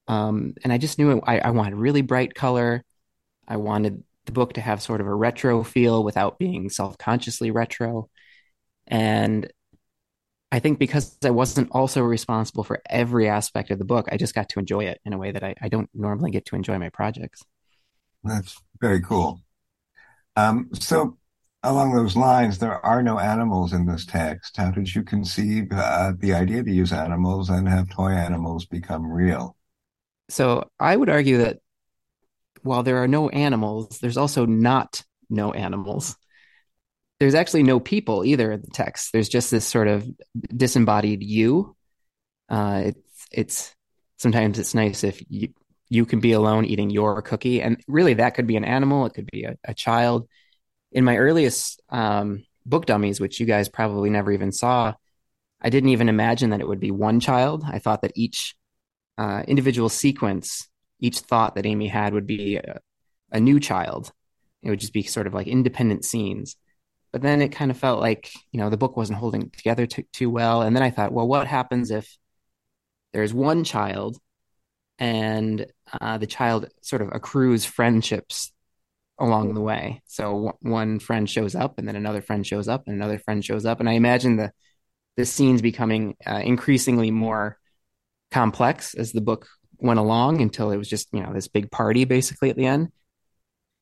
Um, 0.08 0.54
and 0.64 0.72
I 0.72 0.78
just 0.78 0.98
knew 0.98 1.20
I, 1.26 1.38
I 1.38 1.50
wanted 1.50 1.74
really 1.74 2.02
bright 2.02 2.34
color. 2.34 2.82
I 3.46 3.56
wanted 3.56 4.02
the 4.26 4.32
book 4.32 4.54
to 4.54 4.60
have 4.60 4.82
sort 4.82 5.00
of 5.00 5.06
a 5.06 5.14
retro 5.14 5.62
feel 5.62 6.02
without 6.02 6.38
being 6.38 6.70
self 6.70 6.98
consciously 6.98 7.50
retro. 7.50 8.08
And 8.86 9.50
I 10.52 10.58
think 10.58 10.78
because 10.78 11.16
I 11.24 11.30
wasn't 11.30 11.70
also 11.70 12.02
responsible 12.02 12.64
for 12.64 12.82
every 12.90 13.28
aspect 13.28 13.70
of 13.70 13.78
the 13.78 13.84
book, 13.84 14.08
I 14.10 14.16
just 14.16 14.34
got 14.34 14.48
to 14.50 14.58
enjoy 14.58 14.84
it 14.84 15.00
in 15.04 15.12
a 15.12 15.18
way 15.18 15.30
that 15.30 15.44
I, 15.44 15.54
I 15.60 15.68
don't 15.68 15.88
normally 15.94 16.30
get 16.30 16.46
to 16.46 16.56
enjoy 16.56 16.78
my 16.78 16.88
projects. 16.88 17.44
That's 18.24 18.60
very 18.80 19.00
cool. 19.00 19.42
Um, 20.36 20.70
so, 20.74 21.18
along 21.62 21.94
those 21.94 22.16
lines, 22.16 22.58
there 22.58 22.84
are 22.84 23.02
no 23.02 23.18
animals 23.18 23.72
in 23.72 23.86
this 23.86 24.04
text. 24.04 24.56
How 24.56 24.70
did 24.70 24.92
you 24.94 25.02
conceive 25.02 25.68
uh, 25.72 26.14
the 26.18 26.34
idea 26.34 26.62
to 26.64 26.70
use 26.70 26.92
animals 26.92 27.48
and 27.48 27.68
have 27.68 27.90
toy 27.90 28.10
animals 28.10 28.66
become 28.66 29.06
real? 29.06 29.56
So 30.28 30.70
I 30.78 30.96
would 30.96 31.08
argue 31.10 31.38
that 31.38 31.58
while 32.62 32.82
there 32.82 33.02
are 33.02 33.08
no 33.08 33.28
animals, 33.30 33.98
there's 33.98 34.16
also 34.16 34.46
not 34.46 35.02
no 35.28 35.52
animals. 35.52 36.16
There's 37.20 37.34
actually 37.34 37.62
no 37.62 37.78
people 37.78 38.24
either 38.24 38.50
in 38.50 38.62
the 38.62 38.70
text. 38.70 39.12
There's 39.12 39.28
just 39.28 39.50
this 39.50 39.66
sort 39.66 39.88
of 39.88 40.08
disembodied 40.56 41.22
you. 41.22 41.76
Uh, 42.48 42.82
it's 42.86 43.26
it's 43.30 43.76
sometimes 44.16 44.58
it's 44.58 44.74
nice 44.74 45.04
if 45.04 45.22
you 45.28 45.50
you 45.88 46.06
can 46.06 46.20
be 46.20 46.32
alone 46.32 46.64
eating 46.64 46.90
your 46.90 47.20
cookie, 47.20 47.60
and 47.60 47.82
really 47.86 48.14
that 48.14 48.34
could 48.34 48.46
be 48.46 48.56
an 48.56 48.64
animal. 48.64 49.06
It 49.06 49.14
could 49.14 49.28
be 49.30 49.44
a, 49.44 49.56
a 49.64 49.74
child. 49.74 50.28
In 50.92 51.04
my 51.04 51.18
earliest 51.18 51.80
um, 51.90 52.44
book 52.64 52.86
dummies, 52.86 53.20
which 53.20 53.38
you 53.38 53.46
guys 53.46 53.68
probably 53.68 54.10
never 54.10 54.32
even 54.32 54.50
saw, 54.50 54.94
I 55.60 55.68
didn't 55.68 55.90
even 55.90 56.08
imagine 56.08 56.50
that 56.50 56.60
it 56.60 56.68
would 56.68 56.80
be 56.80 56.90
one 56.90 57.20
child. 57.20 57.64
I 57.66 57.78
thought 57.80 58.02
that 58.02 58.12
each 58.16 58.56
uh, 59.18 59.42
individual 59.46 59.88
sequence, 59.88 60.68
each 61.00 61.18
thought 61.20 61.54
that 61.56 61.66
Amy 61.66 61.88
had 61.88 62.14
would 62.14 62.26
be 62.26 62.56
a, 62.56 62.80
a 63.30 63.40
new 63.40 63.60
child. 63.60 64.12
It 64.62 64.70
would 64.70 64.80
just 64.80 64.92
be 64.92 65.02
sort 65.02 65.26
of 65.26 65.34
like 65.34 65.46
independent 65.46 66.04
scenes. 66.04 66.56
But 67.12 67.22
then 67.22 67.42
it 67.42 67.50
kind 67.52 67.70
of 67.70 67.76
felt 67.78 68.00
like, 68.00 68.30
you 68.52 68.60
know, 68.60 68.70
the 68.70 68.76
book 68.76 68.96
wasn't 68.96 69.18
holding 69.18 69.50
together 69.50 69.86
t- 69.86 70.06
too 70.12 70.30
well. 70.30 70.62
And 70.62 70.76
then 70.76 70.82
I 70.82 70.90
thought, 70.90 71.12
well, 71.12 71.26
what 71.28 71.46
happens 71.46 71.90
if 71.90 72.16
there's 73.12 73.34
one 73.34 73.64
child 73.64 74.16
and 74.98 75.66
uh, 76.00 76.18
the 76.18 76.26
child 76.26 76.68
sort 76.82 77.02
of 77.02 77.10
accrues 77.12 77.64
friendships 77.64 78.52
along 79.18 79.54
the 79.54 79.60
way. 79.60 80.02
So 80.06 80.24
w- 80.24 80.52
one 80.62 80.98
friend 81.00 81.28
shows 81.28 81.54
up, 81.54 81.78
and 81.78 81.88
then 81.88 81.96
another 81.96 82.22
friend 82.22 82.46
shows 82.46 82.68
up, 82.68 82.84
and 82.86 82.96
another 82.96 83.18
friend 83.18 83.44
shows 83.44 83.66
up, 83.66 83.80
and 83.80 83.88
I 83.88 83.94
imagine 83.94 84.36
the 84.36 84.52
the 85.16 85.26
scenes 85.26 85.62
becoming 85.62 86.16
uh, 86.26 86.40
increasingly 86.44 87.10
more 87.10 87.58
complex 88.30 88.94
as 88.94 89.12
the 89.12 89.20
book 89.20 89.48
went 89.78 90.00
along 90.00 90.40
until 90.40 90.70
it 90.70 90.76
was 90.76 90.88
just 90.88 91.08
you 91.12 91.22
know 91.22 91.32
this 91.32 91.48
big 91.48 91.70
party 91.70 92.04
basically 92.04 92.50
at 92.50 92.56
the 92.56 92.66
end. 92.66 92.90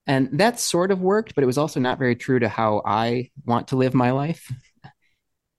And 0.08 0.38
that 0.38 0.58
sort 0.58 0.90
of 0.90 1.00
worked, 1.00 1.34
but 1.34 1.44
it 1.44 1.46
was 1.46 1.58
also 1.58 1.80
not 1.80 1.98
very 1.98 2.16
true 2.16 2.38
to 2.38 2.48
how 2.48 2.82
I 2.84 3.30
want 3.44 3.68
to 3.68 3.76
live 3.76 3.94
my 3.94 4.10
life. 4.10 4.50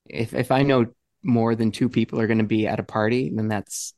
If 0.05 0.33
if 0.33 0.51
I 0.51 0.63
know 0.63 0.87
more 1.23 1.53
than 1.55 1.71
two 1.71 1.87
people 1.87 2.19
are 2.19 2.27
going 2.27 2.39
to 2.39 2.43
be 2.43 2.65
at 2.65 2.79
a 2.79 2.83
party, 2.83 3.31
then 3.33 3.47
that's 3.47 3.93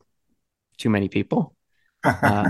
too 0.78 0.90
many 0.90 1.10
people. 1.10 1.56
Uh, 2.04 2.50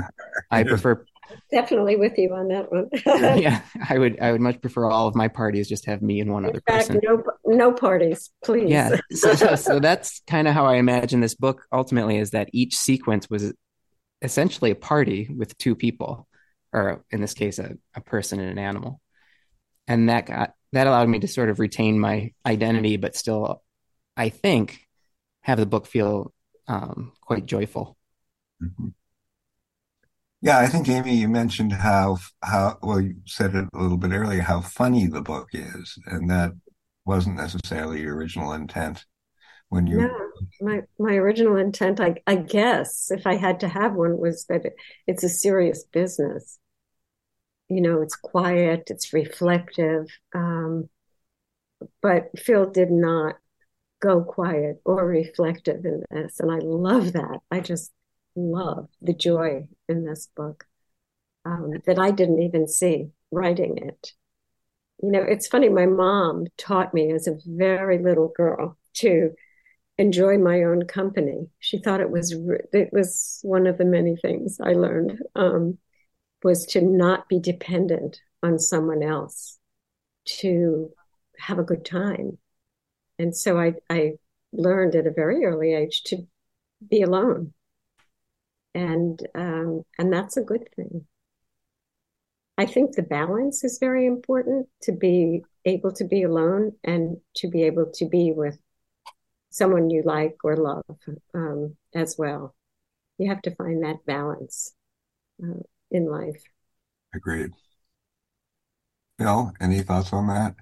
I 0.50 0.63
prefer 0.63 1.05
definitely 1.51 1.96
with 1.96 2.17
you 2.17 2.34
on 2.34 2.48
that 2.50 2.72
one. 2.72 2.89
yeah, 3.39 3.62
I 3.89 3.98
would 3.98 4.20
I 4.20 4.31
would 4.31 4.41
much 4.41 4.62
prefer 4.62 4.86
all 4.89 5.08
of 5.08 5.15
my 5.15 5.27
parties 5.27 5.67
just 5.67 5.86
have 5.86 6.01
me 6.01 6.20
and 6.20 6.31
one 6.31 6.46
other 6.46 6.62
fact, 6.67 6.88
person. 6.88 7.01
no, 7.03 7.24
no 7.46 7.72
parties, 7.72 8.31
please. 8.43 8.70
Yeah, 8.70 8.98
so, 9.12 9.36
so, 9.36 9.55
so 9.55 9.79
that's 9.79 10.22
kind 10.27 10.48
of 10.48 10.53
how 10.53 10.65
I 10.65 10.75
imagine 10.75 11.20
this 11.20 11.36
book 11.36 11.65
ultimately 11.72 12.17
is 12.17 12.31
that 12.31 12.50
each 12.53 12.77
sequence 12.77 13.29
was 13.29 13.53
essentially 14.22 14.72
a 14.72 14.75
party 14.75 15.29
with 15.36 15.58
two 15.58 15.75
people, 15.75 16.27
or 16.73 17.03
in 17.11 17.21
this 17.21 17.33
case, 17.33 17.59
a, 17.59 17.77
a 17.95 18.01
person 18.01 18.39
and 18.39 18.49
an 18.49 18.59
animal, 18.59 19.01
and 19.87 20.09
that 20.09 20.25
got 20.25 20.53
that 20.73 20.87
allowed 20.87 21.09
me 21.09 21.19
to 21.19 21.27
sort 21.27 21.49
of 21.49 21.59
retain 21.59 21.99
my 21.99 22.33
identity, 22.45 22.97
but 22.97 23.15
still, 23.15 23.63
I 24.15 24.29
think, 24.29 24.87
have 25.41 25.59
the 25.59 25.65
book 25.65 25.85
feel 25.85 26.33
um, 26.67 27.13
quite 27.21 27.45
joyful. 27.45 27.97
Mm-hmm. 28.63 28.89
Yeah, 30.41 30.57
I 30.57 30.67
think 30.67 30.89
Amy, 30.89 31.15
you 31.15 31.29
mentioned 31.29 31.71
how 31.71 32.17
how 32.43 32.79
well 32.81 32.99
you 32.99 33.15
said 33.25 33.53
it 33.53 33.67
a 33.73 33.81
little 33.81 33.97
bit 33.97 34.11
earlier 34.11 34.41
how 34.41 34.61
funny 34.61 35.05
the 35.07 35.21
book 35.21 35.49
is, 35.53 35.99
and 36.07 36.29
that 36.31 36.53
wasn't 37.05 37.35
necessarily 37.35 38.01
your 38.01 38.15
original 38.15 38.53
intent 38.53 39.05
when 39.69 39.85
you. 39.85 39.97
No, 39.97 40.09
my 40.61 40.81
my 40.97 41.13
original 41.13 41.57
intent, 41.57 41.99
I 41.99 42.15
I 42.25 42.35
guess, 42.35 43.11
if 43.11 43.27
I 43.27 43.35
had 43.35 43.59
to 43.59 43.67
have 43.67 43.93
one, 43.93 44.17
was 44.17 44.45
that 44.45 44.65
it, 44.65 44.73
it's 45.05 45.23
a 45.23 45.29
serious 45.29 45.83
business. 45.83 46.57
You 47.71 47.79
know, 47.79 48.01
it's 48.01 48.17
quiet, 48.17 48.83
it's 48.87 49.13
reflective, 49.13 50.07
um, 50.35 50.89
but 52.01 52.37
Phil 52.37 52.69
did 52.69 52.91
not 52.91 53.37
go 54.01 54.25
quiet 54.25 54.81
or 54.83 55.07
reflective 55.07 55.85
in 55.85 56.03
this, 56.11 56.41
and 56.41 56.51
I 56.51 56.57
love 56.57 57.13
that. 57.13 57.39
I 57.49 57.61
just 57.61 57.93
love 58.35 58.89
the 59.01 59.13
joy 59.13 59.69
in 59.87 60.03
this 60.03 60.27
book 60.35 60.65
um, 61.45 61.71
that 61.85 61.97
I 61.97 62.11
didn't 62.11 62.41
even 62.41 62.67
see 62.67 63.11
writing 63.31 63.77
it. 63.77 64.11
You 65.01 65.11
know, 65.11 65.23
it's 65.23 65.47
funny. 65.47 65.69
My 65.69 65.85
mom 65.85 66.47
taught 66.57 66.93
me 66.93 67.13
as 67.13 67.25
a 67.25 67.39
very 67.45 67.99
little 67.99 68.33
girl 68.35 68.77
to 68.95 69.31
enjoy 69.97 70.39
my 70.39 70.63
own 70.63 70.87
company. 70.87 71.47
She 71.59 71.79
thought 71.79 72.01
it 72.01 72.11
was 72.11 72.35
it 72.73 72.89
was 72.91 73.39
one 73.43 73.65
of 73.65 73.77
the 73.77 73.85
many 73.85 74.17
things 74.17 74.59
I 74.61 74.73
learned 74.73 75.21
um, 75.35 75.77
was 76.43 76.65
to 76.67 76.81
not 76.81 77.27
be 77.29 77.39
dependent 77.39 78.21
on 78.43 78.60
someone 78.60 79.03
else 79.03 79.60
to 80.25 80.91
have 81.39 81.60
a 81.60 81.63
good 81.63 81.86
time. 81.86 82.38
And 83.19 83.36
so 83.36 83.60
I 83.60 83.74
I 83.89 84.13
learned 84.51 84.95
at 84.95 85.07
a 85.07 85.12
very 85.12 85.45
early 85.45 85.74
age 85.74 86.03
to 86.03 86.27
be 86.89 87.01
alone 87.01 87.53
and 88.74 89.19
um, 89.36 89.83
and 89.98 90.12
that's 90.12 90.38
a 90.38 90.41
good 90.41 90.67
thing. 90.75 91.05
I 92.57 92.65
think 92.65 92.95
the 92.95 93.03
balance 93.03 93.63
is 93.63 93.79
very 93.79 94.05
important 94.05 94.67
to 94.83 94.91
be 94.91 95.43
able 95.65 95.91
to 95.93 96.03
be 96.03 96.24
alone 96.24 96.74
and 96.83 97.17
to 97.38 97.48
be 97.48 97.63
able 97.63 97.91
to 97.95 98.05
be 98.05 98.31
with 98.31 98.57
someone 99.50 99.89
you 99.89 100.03
like 100.05 100.38
or 100.43 100.55
love 100.57 100.83
um, 101.33 101.75
as 101.95 102.15
well. 102.17 102.55
You 103.17 103.29
have 103.29 103.41
to 103.43 103.55
find 103.55 103.83
that 103.83 104.05
balance 104.05 104.74
uh, 105.43 105.62
in 105.91 106.05
life. 106.05 106.41
Agreed. 107.13 107.51
Bill, 109.17 109.51
any 109.62 109.81
thoughts 109.81 110.13
on 110.13 110.27
that? 110.27 110.55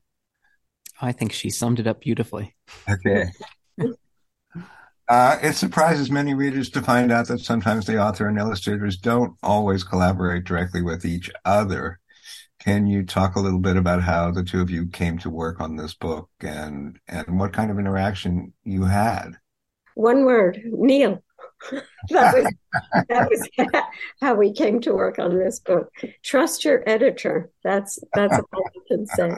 I 1.02 1.12
think 1.12 1.32
she 1.32 1.50
summed 1.50 1.80
it 1.80 1.88
up 1.88 2.02
beautifully. 2.02 2.56
Okay. 2.90 3.30
Uh, 5.10 5.40
it 5.42 5.54
surprises 5.54 6.12
many 6.12 6.36
readers 6.36 6.70
to 6.70 6.84
find 6.84 7.12
out 7.12 7.28
that 7.28 7.40
sometimes 7.40 7.88
the 7.88 8.00
author 8.00 8.28
and 8.28 8.38
illustrators 8.38 8.96
don't 8.96 9.36
always 9.42 9.84
collaborate 9.84 10.44
directly 10.44 10.84
with 10.84 11.04
each 11.04 11.32
other. 11.44 12.00
Can 12.60 12.86
you 12.86 13.04
talk 13.04 13.36
a 13.36 13.40
little 13.40 13.60
bit 13.60 13.76
about 13.76 14.04
how 14.04 14.30
the 14.30 14.44
two 14.44 14.62
of 14.62 14.70
you 14.70 14.86
came 14.86 15.18
to 15.20 15.30
work 15.32 15.60
on 15.60 15.78
this 15.78 15.96
book 15.96 16.30
and 16.42 17.00
and 17.08 17.40
what 17.40 17.54
kind 17.54 17.72
of 17.72 17.80
interaction 17.80 18.54
you 18.64 18.84
had? 18.84 19.32
One 19.96 20.26
word, 20.26 20.62
Neal. 20.64 21.24
that 22.10 22.34
was 22.34 22.54
that 23.10 23.30
was 23.30 23.50
how 24.22 24.36
we 24.36 24.54
came 24.54 24.80
to 24.82 24.94
work 24.94 25.20
on 25.20 25.38
this 25.38 25.60
book. 25.60 25.92
Trust 26.24 26.66
your 26.66 26.88
editor. 26.88 27.52
That's 27.64 28.00
that's 28.14 28.38
all 28.38 28.64
I 28.66 28.80
can 28.88 29.06
say 29.06 29.32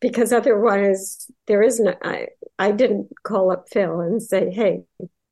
because 0.00 0.32
otherwise 0.32 1.30
there 1.46 1.62
is 1.62 1.80
no 1.80 1.94
I, 2.02 2.28
I 2.58 2.72
didn't 2.72 3.10
call 3.22 3.50
up 3.50 3.68
Phil 3.70 4.00
and 4.00 4.22
say, 4.22 4.50
hey, 4.50 4.82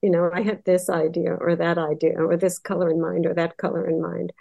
you 0.02 0.10
know, 0.10 0.30
I 0.32 0.42
have 0.42 0.62
this 0.64 0.88
idea 0.88 1.34
or 1.34 1.56
that 1.56 1.78
idea 1.78 2.14
or 2.18 2.36
this 2.36 2.58
color 2.58 2.90
in 2.90 3.00
mind 3.00 3.26
or 3.26 3.34
that 3.34 3.56
color 3.56 3.88
in 3.88 4.00
mind. 4.00 4.32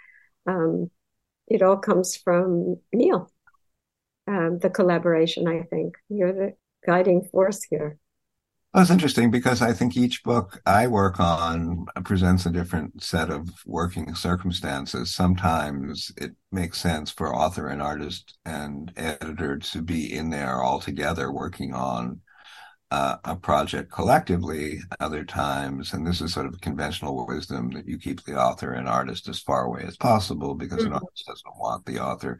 Um, 0.46 0.90
it 1.46 1.62
all 1.62 1.78
comes 1.78 2.16
from 2.16 2.76
Neal. 2.92 3.30
Um, 4.26 4.58
the 4.58 4.70
collaboration, 4.70 5.48
I 5.48 5.62
think. 5.62 5.96
You're 6.08 6.32
the 6.32 6.54
guiding 6.86 7.24
force 7.32 7.62
here. 7.64 7.98
Well, 8.74 8.82
it's 8.82 8.90
interesting 8.90 9.30
because 9.30 9.62
I 9.62 9.72
think 9.72 9.96
each 9.96 10.22
book 10.22 10.60
I 10.66 10.88
work 10.88 11.18
on 11.20 11.86
presents 12.04 12.44
a 12.44 12.50
different 12.50 13.02
set 13.02 13.30
of 13.30 13.48
working 13.64 14.14
circumstances. 14.14 15.14
Sometimes 15.14 16.12
it 16.18 16.32
makes 16.52 16.78
sense 16.78 17.10
for 17.10 17.34
author 17.34 17.68
and 17.68 17.80
artist 17.80 18.36
and 18.44 18.92
editor 18.94 19.58
to 19.58 19.80
be 19.80 20.14
in 20.14 20.28
there 20.28 20.62
all 20.62 20.80
together 20.80 21.32
working 21.32 21.72
on 21.72 22.20
uh, 22.90 23.16
a 23.24 23.36
project 23.36 23.90
collectively. 23.90 24.80
Other 25.00 25.24
times, 25.24 25.94
and 25.94 26.06
this 26.06 26.20
is 26.20 26.34
sort 26.34 26.46
of 26.46 26.60
conventional 26.60 27.26
wisdom 27.26 27.70
that 27.70 27.88
you 27.88 27.98
keep 27.98 28.22
the 28.24 28.38
author 28.38 28.72
and 28.72 28.86
artist 28.86 29.30
as 29.30 29.40
far 29.40 29.64
away 29.64 29.84
as 29.86 29.96
possible 29.96 30.54
because 30.54 30.80
mm-hmm. 30.80 30.92
an 30.92 31.00
artist 31.02 31.24
doesn't 31.26 31.58
want 31.58 31.86
the 31.86 32.00
author 32.00 32.38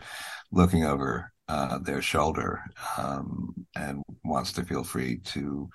looking 0.52 0.84
over 0.84 1.32
uh, 1.48 1.78
their 1.78 2.02
shoulder 2.02 2.60
um, 2.98 3.54
and 3.74 4.02
wants 4.24 4.52
to 4.52 4.64
feel 4.64 4.84
free 4.84 5.18
to 5.24 5.70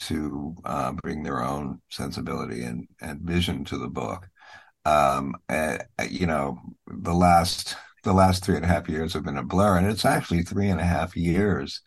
to 0.00 0.54
uh, 0.64 0.92
bring 0.92 1.22
their 1.22 1.42
own 1.42 1.80
sensibility 1.90 2.62
and, 2.62 2.88
and 3.00 3.20
vision 3.20 3.64
to 3.64 3.78
the 3.78 3.88
book. 3.88 4.28
Um, 4.84 5.34
uh, 5.48 5.78
you 6.10 6.26
know, 6.26 6.58
the 6.86 7.14
last 7.14 7.76
the 8.02 8.12
last 8.12 8.44
three 8.44 8.56
and 8.56 8.64
a 8.64 8.68
half 8.68 8.88
years 8.88 9.14
have 9.14 9.24
been 9.24 9.38
a 9.38 9.42
blur, 9.42 9.78
and 9.78 9.86
it's 9.86 10.04
actually 10.04 10.42
three 10.42 10.68
and 10.68 10.80
a 10.80 10.84
half 10.84 11.16
years. 11.16 11.80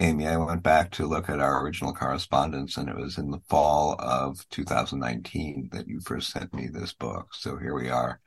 Amy, 0.00 0.26
I 0.26 0.36
went 0.36 0.62
back 0.62 0.90
to 0.92 1.06
look 1.06 1.28
at 1.28 1.40
our 1.40 1.64
original 1.64 1.92
correspondence, 1.92 2.76
and 2.76 2.88
it 2.88 2.96
was 2.96 3.18
in 3.18 3.30
the 3.30 3.40
fall 3.48 3.96
of 3.98 4.46
2019 4.50 5.70
that 5.72 5.88
you 5.88 6.00
first 6.00 6.30
sent 6.30 6.54
me 6.54 6.68
this 6.68 6.92
book. 6.92 7.28
So 7.32 7.56
here 7.56 7.74
we 7.74 7.90
are, 7.90 8.20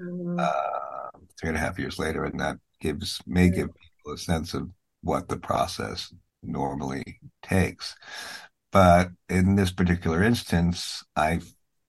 mm-hmm. 0.00 0.38
uh, 0.38 1.20
three 1.38 1.48
and 1.50 1.56
a 1.56 1.60
half 1.60 1.78
years 1.78 1.98
later, 1.98 2.24
and 2.24 2.38
that 2.40 2.58
gives 2.80 3.20
may 3.26 3.48
give 3.48 3.68
people 3.74 4.12
a 4.14 4.18
sense 4.18 4.54
of 4.54 4.70
what 5.02 5.28
the 5.28 5.36
process 5.36 6.12
normally 6.42 7.20
takes. 7.42 7.96
But 8.74 9.10
in 9.28 9.54
this 9.54 9.70
particular 9.70 10.24
instance, 10.24 11.04
I 11.14 11.38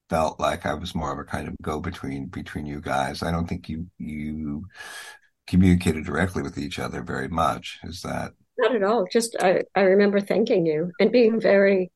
felt 0.08 0.40
like 0.40 0.68
I 0.68 0.76
was 0.76 0.94
more 0.94 1.12
of 1.12 1.18
a 1.18 1.24
kind 1.24 1.48
of 1.48 1.56
go 1.60 1.80
between 1.80 2.28
between 2.28 2.68
you 2.68 2.80
guys. 2.80 3.24
I 3.24 3.32
don't 3.32 3.48
think 3.48 3.68
you 3.68 3.88
you 3.98 4.68
communicated 5.48 6.06
directly 6.06 6.44
with 6.44 6.60
each 6.60 6.78
other 6.78 7.02
very 7.02 7.28
much. 7.28 7.80
Is 7.84 8.04
that 8.04 8.34
not 8.60 8.76
at 8.76 8.84
all? 8.84 9.08
Just 9.12 9.36
I, 9.40 9.64
I 9.74 9.82
remember 9.82 10.20
thanking 10.20 10.68
you 10.68 10.92
and 11.00 11.12
being 11.12 11.42
very 11.42 11.92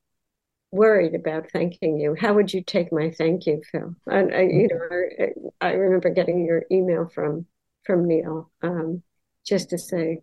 worried 0.72 1.14
about 1.14 1.52
thanking 1.52 2.00
you. 2.00 2.16
How 2.18 2.34
would 2.34 2.52
you 2.52 2.64
take 2.64 2.92
my 2.92 3.10
thank 3.10 3.46
you, 3.46 3.62
Phil? 3.70 3.94
And 4.08 4.34
I, 4.34 4.42
you 4.42 4.68
know, 4.68 5.26
I, 5.60 5.68
I 5.68 5.72
remember 5.74 6.10
getting 6.10 6.44
your 6.44 6.64
email 6.72 7.08
from 7.14 7.46
from 7.84 8.08
Neal 8.08 8.50
um, 8.62 9.04
just 9.46 9.70
to 9.70 9.78
say, 9.78 10.22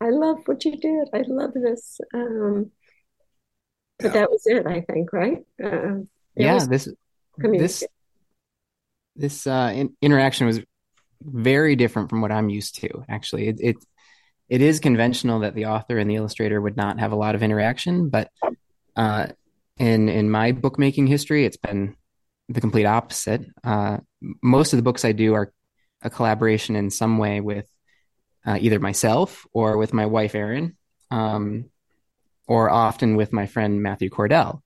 I 0.00 0.08
love 0.08 0.38
what 0.46 0.64
you 0.64 0.78
did. 0.78 1.08
I 1.12 1.24
love 1.26 1.52
this. 1.52 2.00
Um, 2.14 2.70
but 4.02 4.12
that 4.12 4.30
was 4.30 4.42
it, 4.46 4.66
I 4.66 4.80
think, 4.80 5.12
right? 5.12 5.38
Uh, 5.62 6.00
yeah, 6.34 6.64
this 6.68 6.88
this 7.38 7.84
this 9.16 9.46
uh, 9.46 9.72
in, 9.74 9.96
interaction 10.00 10.46
was 10.46 10.60
very 11.22 11.76
different 11.76 12.10
from 12.10 12.20
what 12.20 12.32
I'm 12.32 12.48
used 12.48 12.76
to. 12.76 13.04
Actually, 13.08 13.48
it, 13.48 13.56
it 13.60 13.76
it 14.48 14.60
is 14.60 14.80
conventional 14.80 15.40
that 15.40 15.54
the 15.54 15.66
author 15.66 15.98
and 15.98 16.10
the 16.10 16.16
illustrator 16.16 16.60
would 16.60 16.76
not 16.76 17.00
have 17.00 17.12
a 17.12 17.16
lot 17.16 17.34
of 17.34 17.42
interaction, 17.42 18.08
but 18.08 18.30
uh, 18.96 19.28
in 19.78 20.08
in 20.08 20.30
my 20.30 20.52
bookmaking 20.52 21.06
history, 21.06 21.44
it's 21.44 21.56
been 21.56 21.96
the 22.48 22.60
complete 22.60 22.86
opposite. 22.86 23.46
Uh, 23.64 23.98
most 24.42 24.72
of 24.72 24.76
the 24.76 24.82
books 24.82 25.04
I 25.04 25.12
do 25.12 25.34
are 25.34 25.52
a 26.02 26.10
collaboration 26.10 26.76
in 26.76 26.90
some 26.90 27.18
way 27.18 27.40
with 27.40 27.68
uh, 28.44 28.58
either 28.60 28.80
myself 28.80 29.46
or 29.52 29.76
with 29.76 29.92
my 29.92 30.06
wife, 30.06 30.34
Erin, 30.34 30.76
um, 31.10 31.66
or 32.46 32.70
often 32.70 33.16
with 33.16 33.32
my 33.32 33.46
friend 33.46 33.82
Matthew 33.82 34.10
Cordell. 34.10 34.60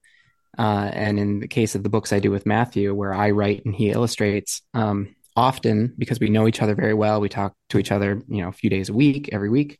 Uh, 0.57 0.89
and 0.91 1.19
in 1.19 1.39
the 1.39 1.47
case 1.47 1.75
of 1.75 1.83
the 1.83 1.89
books 1.89 2.11
I 2.11 2.19
do 2.19 2.31
with 2.31 2.45
Matthew, 2.45 2.93
where 2.93 3.13
I 3.13 3.31
write 3.31 3.63
and 3.65 3.75
he 3.75 3.91
illustrates, 3.91 4.61
um, 4.73 5.15
often 5.35 5.93
because 5.97 6.19
we 6.19 6.29
know 6.29 6.47
each 6.47 6.61
other 6.61 6.73
very 6.73 6.95
well, 6.95 7.21
we 7.21 7.29
talk 7.29 7.53
to 7.69 7.77
each 7.77 7.91
other, 7.91 8.21
you 8.27 8.41
know, 8.41 8.49
a 8.49 8.53
few 8.53 8.69
days 8.69 8.89
a 8.89 8.93
week, 8.93 9.29
every 9.31 9.49
week. 9.49 9.79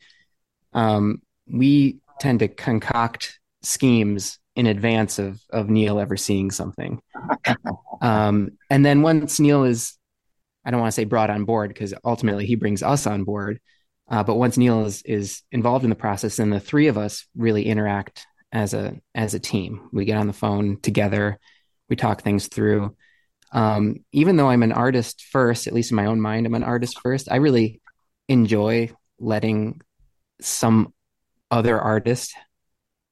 Um, 0.74 1.22
we 1.48 2.00
tend 2.20 2.39
to 2.39 2.48
concoct 2.48 3.39
schemes 3.63 4.38
in 4.56 4.68
advance 4.68 5.20
of 5.20 5.42
of 5.51 5.70
Neal 5.70 6.00
ever 6.00 6.18
seeing 6.18 6.51
something. 6.51 7.01
Um, 8.00 8.51
and 8.70 8.86
then 8.86 9.01
once 9.01 9.39
Neal 9.39 9.63
is, 9.63 9.98
I 10.63 10.70
don't 10.70 10.80
want 10.80 10.92
to 10.92 10.96
say 10.96 11.06
brought 11.06 11.32
on 11.32 11.46
board 11.46 11.70
because 11.70 11.96
ultimately 12.06 12.46
he 12.46 12.54
brings 12.54 12.84
us 12.84 13.08
on 13.08 13.24
board. 13.24 13.60
Uh, 14.10 14.24
but 14.24 14.36
once 14.36 14.58
Neal 14.58 14.86
is 14.86 15.02
is 15.04 15.42
involved 15.52 15.84
in 15.84 15.90
the 15.90 15.96
process, 15.96 16.38
then 16.38 16.50
the 16.50 16.60
three 16.60 16.88
of 16.88 16.98
us 16.98 17.26
really 17.36 17.66
interact 17.66 18.26
as 18.52 18.74
a 18.74 18.96
as 19.14 19.34
a 19.34 19.40
team. 19.40 19.90
We 19.92 20.06
get 20.06 20.18
on 20.18 20.28
the 20.28 20.34
phone 20.34 20.80
together, 20.82 21.40
we 21.90 21.96
talk 21.96 22.22
things 22.22 22.48
through. 22.48 22.96
Um, 23.52 24.04
even 24.12 24.36
though 24.36 24.50
I'm 24.50 24.64
an 24.64 24.74
artist 24.74 25.24
first, 25.32 25.68
at 25.68 25.74
least 25.74 25.92
in 25.92 25.96
my 25.96 26.06
own 26.06 26.20
mind, 26.22 26.46
I'm 26.46 26.56
an 26.56 26.64
artist 26.64 27.00
first. 27.00 27.32
I 27.32 27.38
really 27.38 27.82
enjoy 28.28 28.92
letting 29.20 29.82
some 30.42 30.94
other 31.50 31.80
artist 31.80 32.34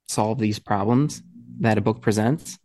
solve 0.07 0.39
these 0.39 0.59
problems 0.59 1.21
that 1.59 1.77
a 1.77 1.81
book 1.81 2.01
presents. 2.01 2.57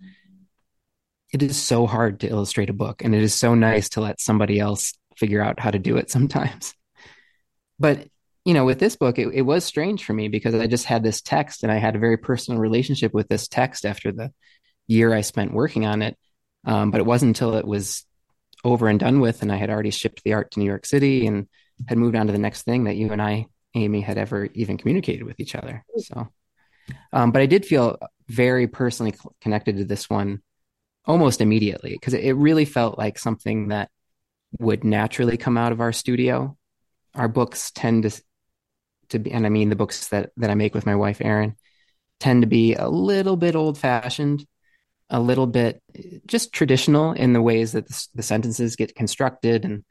It 1.33 1.43
is 1.43 1.57
so 1.57 1.87
hard 1.87 2.21
to 2.21 2.29
illustrate 2.29 2.71
a 2.71 2.75
book, 2.75 3.05
and 3.05 3.15
it 3.15 3.23
is 3.23 3.35
so 3.35 3.55
nice 3.55 3.89
to 3.91 4.01
let 4.01 4.21
somebody 4.21 4.59
else 4.59 4.95
figure 5.17 5.43
out 5.43 5.61
how 5.61 5.71
to 5.71 5.79
do 5.79 5.97
it 5.97 6.11
sometimes. 6.11 6.75
But 7.83 8.09
you 8.45 8.55
know, 8.55 8.65
with 8.65 8.79
this 8.79 8.97
book, 8.97 9.19
it, 9.19 9.29
it 9.33 9.43
was 9.43 9.65
strange 9.65 10.05
for 10.05 10.13
me 10.13 10.29
because 10.29 10.55
I 10.55 10.67
just 10.67 10.87
had 10.87 11.03
this 11.03 11.21
text 11.21 11.63
and 11.63 11.71
I 11.71 11.77
had 11.77 11.95
a 11.95 11.99
very 12.01 12.17
personal 12.17 12.61
relationship 12.61 13.13
with 13.13 13.29
this 13.29 13.49
text 13.49 13.85
after 13.85 14.13
the 14.13 14.33
year 14.87 15.13
I 15.13 15.21
spent 15.21 15.53
working 15.53 15.85
on 15.87 16.03
it. 16.03 16.17
Um, 16.65 16.91
but 16.91 17.01
it 17.01 17.07
wasn't 17.07 17.31
until 17.31 17.55
it 17.55 17.67
was 17.67 18.05
over 18.65 18.89
and 18.89 19.01
done 19.01 19.21
with 19.21 19.43
and 19.43 19.51
I 19.51 19.57
had 19.57 19.71
already 19.71 19.91
shipped 19.91 20.23
the 20.25 20.35
art 20.35 20.51
to 20.53 20.61
New 20.61 20.67
York 20.67 20.85
City 20.85 21.27
and 21.27 21.49
had 21.89 21.99
moved 21.99 22.17
on 22.17 22.27
to 22.27 22.33
the 22.33 22.39
next 22.39 22.63
thing 22.63 22.85
that 22.85 22.97
you 22.97 23.11
and 23.11 23.23
I, 23.23 23.47
Amy, 23.75 24.01
had 24.01 24.19
ever 24.19 24.49
even 24.55 24.77
communicated 24.77 25.25
with 25.25 25.41
each 25.41 25.55
other. 25.55 25.85
So, 25.99 26.29
um, 27.13 27.33
but 27.33 27.41
I 27.41 27.47
did 27.47 27.65
feel 27.65 27.99
very 28.29 28.67
personally 28.67 29.15
connected 29.41 29.77
to 29.79 29.85
this 29.85 30.11
one 30.11 30.43
almost 31.07 31.41
immediately 31.41 31.93
because 31.93 32.15
it 32.15 32.33
really 32.33 32.65
felt 32.65 32.99
like 32.99 33.19
something 33.19 33.69
that 33.69 33.91
would 34.59 34.85
naturally 34.85 35.37
come 35.37 35.57
out 35.57 35.73
of 35.73 35.81
our 35.81 35.93
studio. 35.93 36.57
Our 37.15 37.29
books 37.29 37.71
tend 37.71 38.03
to 38.05 38.23
to 39.11 39.19
be, 39.19 39.33
and 39.33 39.47
I 39.47 39.49
mean 39.49 39.69
the 39.69 39.77
books 39.77 40.09
that 40.09 40.31
that 40.37 40.51
I 40.51 40.55
make 40.55 40.75
with 40.75 40.87
my 40.87 40.97
wife 40.97 41.21
Erin 41.21 41.57
tend 42.19 42.43
to 42.43 42.49
be 42.49 42.75
a 42.75 42.89
little 42.89 43.37
bit 43.37 43.57
old 43.57 43.79
fashioned, 43.79 44.47
a 45.09 45.21
little 45.21 45.47
bit 45.47 45.83
just 46.27 46.53
traditional 46.53 47.13
in 47.13 47.33
the 47.33 47.43
ways 47.43 47.73
that 47.73 47.89
the, 47.89 48.07
the 48.15 48.23
sentences 48.23 48.77
get 48.77 48.95
constructed 48.95 49.65
and 49.65 49.85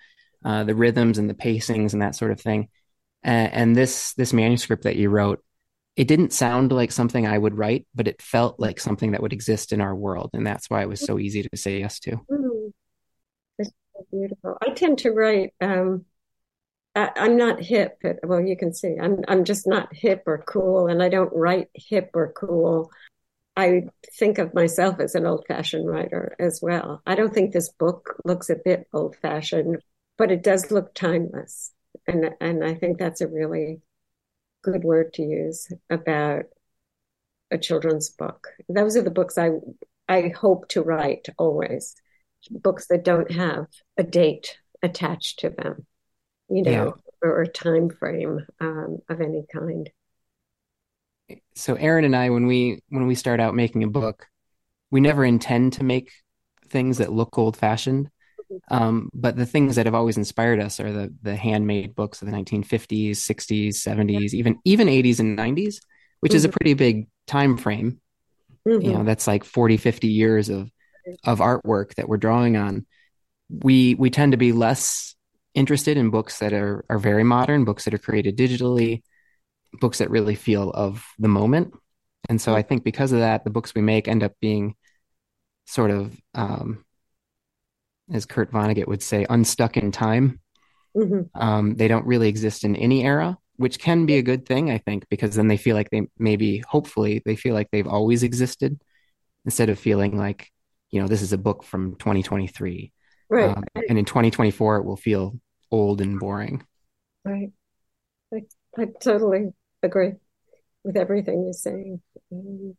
uh, 0.45 0.63
the 0.63 0.75
rhythms 0.75 1.17
and 1.17 1.29
the 1.29 1.33
pacings 1.33 1.93
and 1.93 2.01
that 2.01 2.15
sort 2.15 2.31
of 2.31 2.39
thing. 2.39 2.69
And, 3.23 3.53
and 3.53 3.75
this 3.75 4.13
this 4.13 4.33
manuscript 4.33 4.83
that 4.83 4.95
you 4.95 5.09
wrote, 5.09 5.43
it 5.95 6.07
didn't 6.07 6.31
sound 6.31 6.71
like 6.71 6.91
something 6.91 7.27
I 7.27 7.38
would 7.38 7.57
write, 7.57 7.85
but 7.93 8.07
it 8.07 8.21
felt 8.21 8.59
like 8.59 8.79
something 8.79 9.11
that 9.11 9.21
would 9.21 9.33
exist 9.33 9.73
in 9.73 9.81
our 9.81 9.95
world, 9.95 10.29
and 10.33 10.47
that's 10.47 10.69
why 10.69 10.81
it 10.81 10.89
was 10.89 11.01
so 11.01 11.19
easy 11.19 11.43
to 11.43 11.57
say 11.57 11.79
yes 11.79 11.99
to. 12.01 12.11
Mm. 12.31 12.71
It's 13.57 13.71
so 13.93 14.05
beautiful. 14.11 14.57
I 14.61 14.69
tend 14.71 14.99
to 14.99 15.11
write. 15.11 15.53
Um, 15.59 16.05
I, 16.96 17.12
am 17.15 17.38
not 17.38 17.62
hip. 17.62 18.01
Well, 18.24 18.41
you 18.41 18.58
can 18.58 18.74
see 18.74 18.98
I'm 19.00 19.24
I'm 19.27 19.43
just 19.43 19.67
not 19.67 19.93
hip 19.96 20.24
or 20.25 20.43
cool, 20.48 20.88
and 20.88 21.01
I 21.03 21.10
don't 21.10 21.34
write 21.34 21.69
hip 21.74 22.12
or 22.13 22.31
cool. 22.34 22.91
I 23.56 23.84
think 24.17 24.38
of 24.38 24.54
myself 24.54 24.99
as 24.99 25.15
an 25.15 25.25
old-fashioned 25.25 25.88
writer 25.88 26.36
as 26.39 26.62
well. 26.62 27.02
I 27.06 27.15
don't 27.15 27.34
think 27.34 27.52
this 27.52 27.69
book 27.69 28.15
looks 28.23 28.49
a 28.49 28.56
bit 28.56 28.88
old-fashioned, 28.93 29.82
but 30.17 30.32
it 30.32 30.43
does 30.43 30.71
look 30.71 30.93
timeless, 30.93 31.71
and 32.08 32.32
and 32.41 32.63
I 32.63 32.75
think 32.75 32.97
that's 32.97 33.21
a 33.21 33.28
really 33.28 33.82
good 34.63 34.84
word 34.84 35.13
to 35.13 35.23
use 35.23 35.67
about 35.89 36.45
a 37.52 37.58
children's 37.58 38.10
book. 38.10 38.47
Those 38.67 38.97
are 38.97 39.02
the 39.02 39.12
books 39.12 39.38
I 39.38 39.52
I 40.08 40.30
hope 40.30 40.69
to 40.69 40.82
write 40.82 41.28
always, 41.38 41.95
books 42.49 42.88
that 42.88 43.04
don't 43.04 43.32
have 43.32 43.67
a 43.97 44.04
date 44.04 44.58
attached 44.82 45.39
to 45.39 45.49
them 45.49 45.86
you 46.49 46.63
know, 46.63 46.71
yeah. 46.71 46.91
or, 47.21 47.41
a 47.41 47.47
time 47.47 47.89
frame 47.89 48.45
um, 48.59 48.99
of 49.09 49.21
any 49.21 49.45
kind. 49.53 49.89
So 51.55 51.75
Erin 51.75 52.05
and 52.05 52.15
I, 52.15 52.29
when 52.29 52.47
we 52.47 52.81
when 52.89 53.07
we 53.07 53.15
start 53.15 53.39
out 53.39 53.55
making 53.55 53.83
a 53.83 53.88
book, 53.88 54.25
we 54.89 54.99
never 55.01 55.23
intend 55.23 55.73
to 55.73 55.83
make 55.83 56.12
things 56.67 56.97
that 56.97 57.12
look 57.12 57.38
old 57.38 57.55
fashioned. 57.55 58.09
Mm-hmm. 58.51 58.73
Um, 58.73 59.09
but 59.13 59.35
the 59.35 59.45
things 59.45 59.75
that 59.75 59.85
have 59.85 59.95
always 59.95 60.17
inspired 60.17 60.59
us 60.59 60.79
are 60.79 60.91
the 60.91 61.13
the 61.21 61.35
handmade 61.35 61.95
books 61.95 62.21
of 62.21 62.27
the 62.27 62.33
1950s, 62.33 63.12
60s, 63.12 63.69
70s, 63.75 64.33
even 64.33 64.59
even 64.65 64.88
80s 64.88 65.19
and 65.19 65.38
90s, 65.38 65.77
which 66.19 66.31
mm-hmm. 66.31 66.35
is 66.35 66.45
a 66.45 66.47
mm-hmm. 66.47 66.55
pretty 66.55 66.73
big 66.73 67.07
time 67.27 67.57
frame. 67.57 67.99
Mm-hmm. 68.67 68.85
You 68.85 68.93
know, 68.93 69.03
that's 69.03 69.27
like 69.27 69.43
40, 69.43 69.77
50 69.77 70.07
years 70.07 70.49
of 70.49 70.71
of 71.23 71.39
artwork 71.39 71.95
that 71.95 72.09
we're 72.09 72.17
drawing 72.17 72.57
on. 72.57 72.85
We 73.49 73.95
we 73.95 74.09
tend 74.09 74.31
to 74.31 74.38
be 74.38 74.51
less 74.51 75.15
interested 75.53 75.97
in 75.97 76.09
books 76.09 76.39
that 76.39 76.53
are 76.53 76.85
are 76.89 76.99
very 76.99 77.23
modern, 77.23 77.65
books 77.65 77.85
that 77.85 77.93
are 77.93 77.99
created 77.99 78.38
digitally, 78.38 79.01
books 79.73 79.99
that 79.99 80.09
really 80.09 80.35
feel 80.35 80.71
of 80.71 81.05
the 81.17 81.27
moment. 81.27 81.73
And 82.27 82.41
so 82.41 82.55
I 82.55 82.62
think 82.62 82.83
because 82.83 83.12
of 83.12 83.19
that, 83.19 83.43
the 83.43 83.49
books 83.49 83.73
we 83.73 83.81
make 83.81 84.07
end 84.07 84.23
up 84.23 84.33
being 84.41 84.75
sort 85.65 85.91
of, 85.91 86.19
um, 86.33 86.83
as 88.12 88.25
Kurt 88.25 88.51
Vonnegut 88.51 88.88
would 88.88 89.03
say, 89.03 89.25
unstuck 89.29 89.77
in 89.77 89.91
time. 89.91 90.39
Mm-hmm. 90.95 91.39
Um, 91.39 91.75
they 91.75 91.88
don't 91.88 92.05
really 92.05 92.27
exist 92.27 92.63
in 92.63 92.75
any 92.75 93.03
era, 93.03 93.38
which 93.57 93.79
can 93.79 94.05
be 94.05 94.17
a 94.17 94.23
good 94.23 94.45
thing, 94.45 94.71
I 94.71 94.79
think, 94.79 95.07
because 95.09 95.35
then 95.35 95.47
they 95.47 95.57
feel 95.57 95.75
like 95.75 95.91
they 95.91 96.07
maybe, 96.17 96.63
hopefully, 96.67 97.21
they 97.25 97.35
feel 97.35 97.53
like 97.53 97.69
they've 97.71 97.88
always 97.88 98.23
existed 98.23 98.79
instead 99.45 99.69
of 99.69 99.79
feeling 99.79 100.17
like, 100.17 100.51
you 100.89 100.99
know, 101.01 101.07
this 101.07 101.21
is 101.21 101.33
a 101.33 101.38
book 101.38 101.63
from 101.63 101.95
2023. 101.95 102.91
Right. 103.29 103.55
Um, 103.55 103.63
and 103.75 103.97
in 103.99 104.05
2024, 104.05 104.77
it 104.77 104.85
will 104.85 104.97
feel 104.97 105.39
old 105.71 106.01
and 106.01 106.19
boring. 106.19 106.65
Right. 107.23 107.51
I, 108.33 108.41
I 108.77 108.87
totally 109.01 109.53
agree 109.83 110.13
with 110.83 110.97
everything 110.97 111.43
you're 111.43 111.53
saying. 111.53 112.01
Um, 112.31 112.75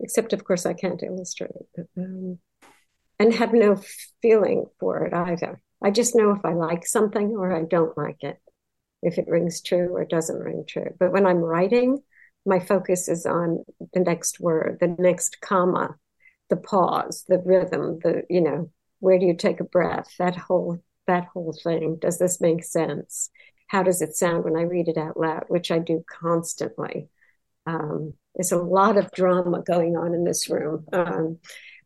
except, 0.00 0.32
of 0.32 0.44
course, 0.44 0.66
I 0.66 0.74
can't 0.74 1.02
illustrate 1.02 1.50
it, 1.74 1.88
um, 1.96 2.38
and 3.18 3.34
have 3.34 3.52
no 3.52 3.80
feeling 4.22 4.66
for 4.78 5.04
it 5.04 5.14
either. 5.14 5.60
I 5.82 5.90
just 5.90 6.14
know 6.14 6.30
if 6.30 6.44
I 6.44 6.52
like 6.52 6.86
something 6.86 7.30
or 7.30 7.52
I 7.52 7.62
don't 7.62 7.96
like 7.96 8.22
it, 8.22 8.38
if 9.02 9.18
it 9.18 9.28
rings 9.28 9.62
true 9.62 9.88
or 9.94 10.04
doesn't 10.04 10.38
ring 10.38 10.64
true. 10.66 10.94
But 10.98 11.12
when 11.12 11.26
I'm 11.26 11.38
writing, 11.38 12.02
my 12.44 12.60
focus 12.60 13.08
is 13.08 13.26
on 13.26 13.64
the 13.92 14.00
next 14.00 14.40
word, 14.40 14.78
the 14.80 14.94
next 14.98 15.40
comma, 15.40 15.96
the 16.48 16.56
pause, 16.56 17.24
the 17.28 17.38
rhythm, 17.38 17.98
the, 18.02 18.22
you 18.30 18.40
know, 18.40 18.70
where 19.06 19.20
do 19.20 19.26
you 19.26 19.36
take 19.36 19.60
a 19.60 19.64
breath? 19.64 20.12
That 20.18 20.34
whole 20.34 20.82
that 21.06 21.26
whole 21.26 21.56
thing. 21.62 21.98
Does 22.00 22.18
this 22.18 22.40
make 22.40 22.64
sense? 22.64 23.30
How 23.68 23.84
does 23.84 24.02
it 24.02 24.16
sound 24.16 24.42
when 24.42 24.56
I 24.56 24.62
read 24.62 24.88
it 24.88 24.98
out 24.98 25.16
loud, 25.16 25.44
which 25.46 25.70
I 25.70 25.78
do 25.78 26.04
constantly? 26.10 27.08
Um, 27.66 28.14
there's 28.34 28.50
a 28.50 28.58
lot 28.58 28.96
of 28.96 29.12
drama 29.12 29.62
going 29.62 29.96
on 29.96 30.12
in 30.12 30.24
this 30.24 30.50
room 30.50 30.86
um, 30.92 31.38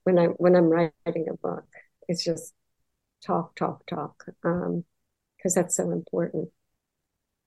when 0.04 0.18
I 0.18 0.28
when 0.28 0.56
I'm 0.56 0.70
writing 0.70 1.26
a 1.30 1.36
book. 1.36 1.66
It's 2.08 2.24
just 2.24 2.54
talk, 3.22 3.54
talk, 3.54 3.86
talk, 3.86 4.24
because 4.24 4.46
um, 4.46 4.84
that's 5.54 5.76
so 5.76 5.90
important. 5.90 6.48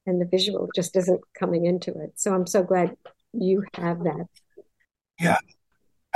And 0.05 0.21
the 0.21 0.27
visual 0.27 0.69
just 0.75 0.95
isn't 0.95 1.21
coming 1.33 1.65
into 1.65 1.99
it. 1.99 2.13
So 2.17 2.31
I'm 2.31 2.45
so 2.45 2.61
glad 2.61 2.95
you 3.33 3.63
have 3.73 4.03
that. 4.03 4.27
Yeah, 5.19 5.37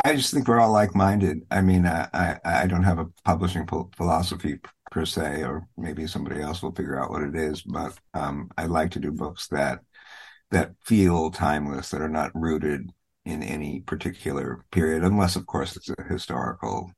I 0.06 0.16
just 0.16 0.34
think 0.34 0.48
we're 0.48 0.60
all 0.60 0.72
like-minded. 0.72 1.42
I 1.52 1.62
mean, 1.62 1.86
I 1.86 2.08
I, 2.14 2.40
I 2.44 2.68
don't 2.68 2.84
have 2.84 3.00
a 3.00 3.08
publishing 3.26 3.68
philosophy 3.68 4.60
per 4.92 5.06
se, 5.06 5.44
or 5.44 5.68
maybe 5.78 6.08
somebody 6.08 6.42
else 6.42 6.62
will 6.62 6.74
figure 6.74 7.00
out 7.00 7.10
what 7.12 7.24
it 7.24 7.36
is. 7.36 7.62
But 7.64 7.98
um, 8.14 8.50
I 8.58 8.66
like 8.68 8.92
to 8.92 9.00
do 9.00 9.12
books 9.12 9.48
that 9.50 9.80
that 10.52 10.72
feel 10.86 11.32
timeless, 11.32 11.90
that 11.90 12.02
are 12.02 12.10
not 12.10 12.32
rooted 12.34 12.90
in 13.26 13.44
any 13.44 13.82
particular 13.82 14.64
period, 14.72 15.04
unless, 15.04 15.36
of 15.36 15.46
course, 15.46 15.76
it's 15.76 15.90
a 15.90 16.04
historical 16.10 16.92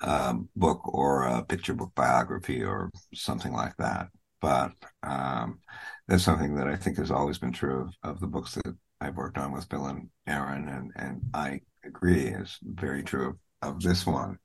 um, 0.00 0.48
book 0.56 0.80
or 0.92 1.22
a 1.24 1.44
picture 1.44 1.74
book 1.74 1.92
biography 1.94 2.64
or 2.64 2.90
something 3.14 3.52
like 3.52 3.76
that. 3.76 4.08
But 4.40 4.72
um, 5.04 5.60
that's 6.08 6.24
something 6.24 6.56
that 6.56 6.66
I 6.66 6.74
think 6.74 6.98
has 6.98 7.12
always 7.12 7.38
been 7.38 7.52
true 7.52 7.82
of, 8.02 8.10
of 8.14 8.20
the 8.20 8.26
books 8.26 8.54
that 8.54 8.74
I've 9.00 9.16
worked 9.16 9.38
on 9.38 9.52
with 9.52 9.68
Bill 9.68 9.86
and 9.86 10.08
Erin, 10.26 10.68
and 10.68 10.92
and 10.96 11.22
I 11.32 11.60
agree 11.84 12.26
is 12.26 12.58
very 12.62 13.02
true 13.02 13.38
of 13.60 13.80
this 13.80 14.06
one. 14.06 14.38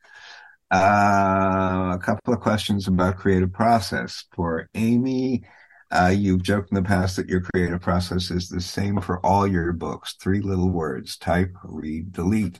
Uh, 0.73 1.93
a 1.95 1.99
couple 2.01 2.33
of 2.33 2.41
questions 2.41 2.87
about 2.87 3.17
creative 3.17 3.53
process 3.53 4.25
for 4.35 4.69
Amy. 4.75 5.43
Uh, 5.89 6.13
you've 6.13 6.43
joked 6.43 6.71
in 6.71 6.75
the 6.75 6.81
past 6.81 7.15
that 7.15 7.29
your 7.29 7.41
creative 7.41 7.79
process 7.79 8.29
is 8.29 8.49
the 8.49 8.59
same 8.59 8.99
for 8.99 9.25
all 9.25 9.47
your 9.47 9.71
books. 9.71 10.15
Three 10.19 10.41
little 10.41 10.69
words: 10.69 11.17
type, 11.17 11.53
read, 11.63 12.11
delete. 12.11 12.59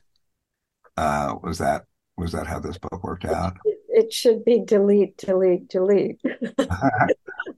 Uh, 0.96 1.36
was 1.44 1.58
that 1.58 1.84
was 2.18 2.32
that 2.32 2.48
how 2.48 2.60
this 2.60 2.78
book 2.78 3.04
worked 3.04 3.26
out? 3.26 3.58
It 3.90 4.14
should 4.14 4.46
be 4.46 4.64
delete, 4.64 5.18
delete, 5.18 5.68
delete. 5.68 6.22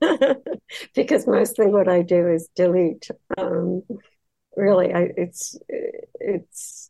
because 0.95 1.27
mostly 1.27 1.67
what 1.67 1.87
I 1.87 2.01
do 2.01 2.27
is 2.27 2.49
delete. 2.55 3.09
Um, 3.37 3.83
really, 4.55 4.93
I, 4.93 5.09
it's 5.15 5.57
it's 6.19 6.88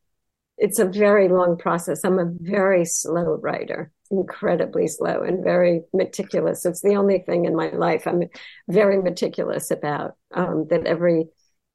it's 0.60 0.80
a 0.80 0.86
very 0.86 1.28
long 1.28 1.58
process. 1.58 2.04
I'm 2.04 2.20
a 2.20 2.32
very 2.42 2.86
slow 2.86 3.40
writer 3.42 3.92
incredibly 4.12 4.88
slow 4.88 5.22
and 5.22 5.44
very 5.44 5.84
meticulous. 5.94 6.66
It's 6.66 6.82
the 6.82 6.96
only 6.96 7.20
thing 7.20 7.46
in 7.46 7.56
my 7.56 7.70
life 7.70 8.08
I'm 8.08 8.24
very 8.68 9.02
meticulous 9.02 9.72
about 9.72 10.16
um, 10.34 10.68
that 10.70 10.86
every 10.86 11.28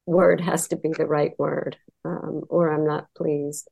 word 0.05 0.41
has 0.41 0.67
to 0.69 0.75
be 0.75 0.89
the 0.89 1.05
right 1.05 1.31
word 1.39 1.77
um, 2.03 2.41
or 2.49 2.71
I'm 2.71 2.85
not 2.85 3.07
pleased. 3.15 3.69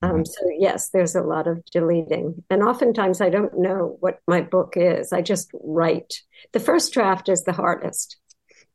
Um, 0.00 0.10
mm-hmm. 0.10 0.24
so 0.24 0.46
yes, 0.58 0.90
there's 0.90 1.16
a 1.16 1.22
lot 1.22 1.48
of 1.48 1.64
deleting, 1.72 2.44
and 2.50 2.62
oftentimes 2.62 3.20
I 3.20 3.30
don't 3.30 3.58
know 3.58 3.96
what 3.98 4.20
my 4.28 4.42
book 4.42 4.74
is. 4.76 5.12
I 5.12 5.22
just 5.22 5.50
write. 5.52 6.20
The 6.52 6.60
first 6.60 6.92
draft 6.92 7.28
is 7.28 7.42
the 7.42 7.52
hardest, 7.52 8.16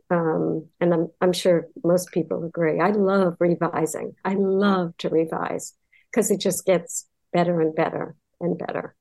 um, 0.10 0.68
and 0.80 0.94
I'm 0.94 1.08
I'm 1.22 1.34
sure 1.34 1.68
most 1.84 2.12
people 2.12 2.44
agree. 2.44 2.80
I 2.80 2.89
love 2.89 3.36
revising. 3.39 4.16
I 4.24 4.36
love 4.36 4.96
to 4.98 5.10
revise 5.10 5.74
because 6.12 6.32
it 6.32 6.39
just 6.39 6.66
gets 6.66 7.08
better 7.32 7.62
and 7.62 7.76
better 7.76 8.16
and 8.39 8.58
better 8.58 8.96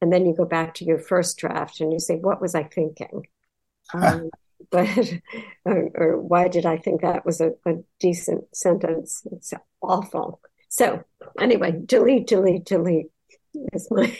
and 0.00 0.12
then 0.12 0.26
you 0.26 0.34
go 0.34 0.44
back 0.44 0.74
to 0.74 0.84
your 0.84 0.98
first 0.98 1.38
draft 1.38 1.80
and 1.80 1.92
you 1.92 1.98
say, 1.98 2.16
"What 2.16 2.40
was 2.40 2.54
I 2.54 2.64
thinking?" 2.64 3.26
Um, 3.92 4.30
but 4.70 4.88
or, 5.64 5.90
or, 5.96 6.18
why 6.20 6.46
did 6.46 6.64
I 6.64 6.76
think 6.76 7.00
that 7.00 7.26
was 7.26 7.40
a, 7.40 7.54
a 7.66 7.78
decent 7.98 8.44
sentence? 8.54 9.26
It's 9.32 9.52
awful. 9.82 10.40
So 10.68 11.02
anyway, 11.40 11.72
delete, 11.84 12.28
delete, 12.28 12.66
delete 12.66 13.06
is 13.72 13.88
my. 13.90 14.16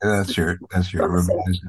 that's 0.00 0.36
your 0.36 0.58
that's 0.72 0.92
your 0.92 1.08
revised 1.12 1.62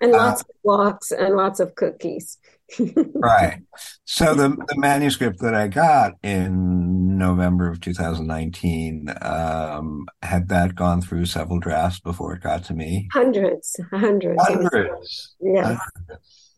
and 0.00 0.12
lots 0.12 0.42
uh, 0.42 0.44
of 0.48 0.56
walks 0.62 1.12
and 1.12 1.36
lots 1.36 1.60
of 1.60 1.74
cookies. 1.74 2.38
right. 3.14 3.62
So 4.04 4.34
the 4.34 4.48
the 4.50 4.76
manuscript 4.76 5.40
that 5.40 5.54
I 5.54 5.68
got 5.68 6.14
in 6.22 7.18
November 7.18 7.68
of 7.68 7.80
2019 7.80 9.12
um, 9.22 10.06
had 10.22 10.48
that 10.48 10.74
gone 10.74 11.02
through 11.02 11.26
several 11.26 11.58
drafts 11.58 12.00
before 12.00 12.34
it 12.34 12.42
got 12.42 12.64
to 12.64 12.74
me. 12.74 13.08
Hundreds, 13.12 13.78
hundreds, 13.90 14.42
hundreds. 14.42 15.34
Yeah, 15.40 15.78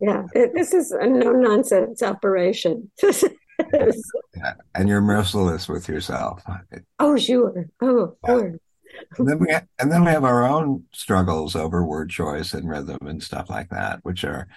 yeah. 0.00 0.24
This 0.34 0.74
is 0.74 0.92
a 0.92 1.06
no 1.06 1.32
nonsense 1.32 2.02
operation. 2.02 2.90
yeah. 3.02 4.54
And 4.74 4.88
you're 4.88 5.00
merciless 5.00 5.68
with 5.68 5.88
yourself. 5.88 6.42
Oh 6.98 7.16
sure. 7.16 7.66
Oh, 7.80 7.98
of 7.98 8.20
course 8.20 8.58
and 9.18 9.29
then 9.29 9.38
we 9.38 9.53
have, 9.53 9.66
and 9.79 9.92
then 9.92 10.05
we 10.05 10.11
have 10.11 10.25
our 10.25 10.44
own 10.44 10.85
struggles 10.92 11.57
over 11.57 11.85
word 11.85 12.11
choice 12.11 12.55
and 12.55 12.68
rhythm 12.68 12.98
and 13.07 13.22
stuff 13.22 13.51
like 13.51 13.70
that, 13.70 14.01
which 14.03 14.25
are 14.25 14.48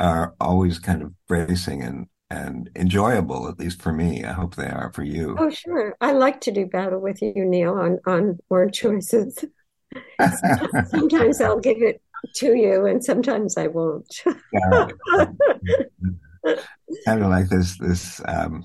are 0.00 0.34
always 0.40 0.78
kind 0.78 1.02
of 1.02 1.12
bracing 1.28 1.82
and 1.82 2.06
and 2.30 2.70
enjoyable, 2.74 3.48
at 3.48 3.58
least 3.58 3.80
for 3.82 3.92
me. 3.92 4.24
I 4.24 4.32
hope 4.32 4.56
they 4.56 4.68
are 4.68 4.92
for 4.92 5.04
you. 5.04 5.36
Oh, 5.38 5.50
sure. 5.50 5.96
I 6.00 6.12
like 6.12 6.40
to 6.42 6.52
do 6.52 6.66
battle 6.66 7.00
with 7.00 7.22
you, 7.22 7.44
Neal, 7.44 7.74
on 7.74 7.98
on 8.06 8.38
word 8.48 8.72
choices. 8.72 9.44
sometimes 10.88 11.40
I'll 11.40 11.60
give 11.60 11.80
it 11.80 12.00
to 12.36 12.54
you, 12.54 12.86
and 12.86 13.04
sometimes 13.04 13.56
I 13.56 13.68
won't. 13.68 14.22
yeah, 14.52 14.88
kind 17.06 17.22
of 17.22 17.30
like 17.30 17.48
this 17.48 17.78
this 17.78 18.20
um, 18.26 18.64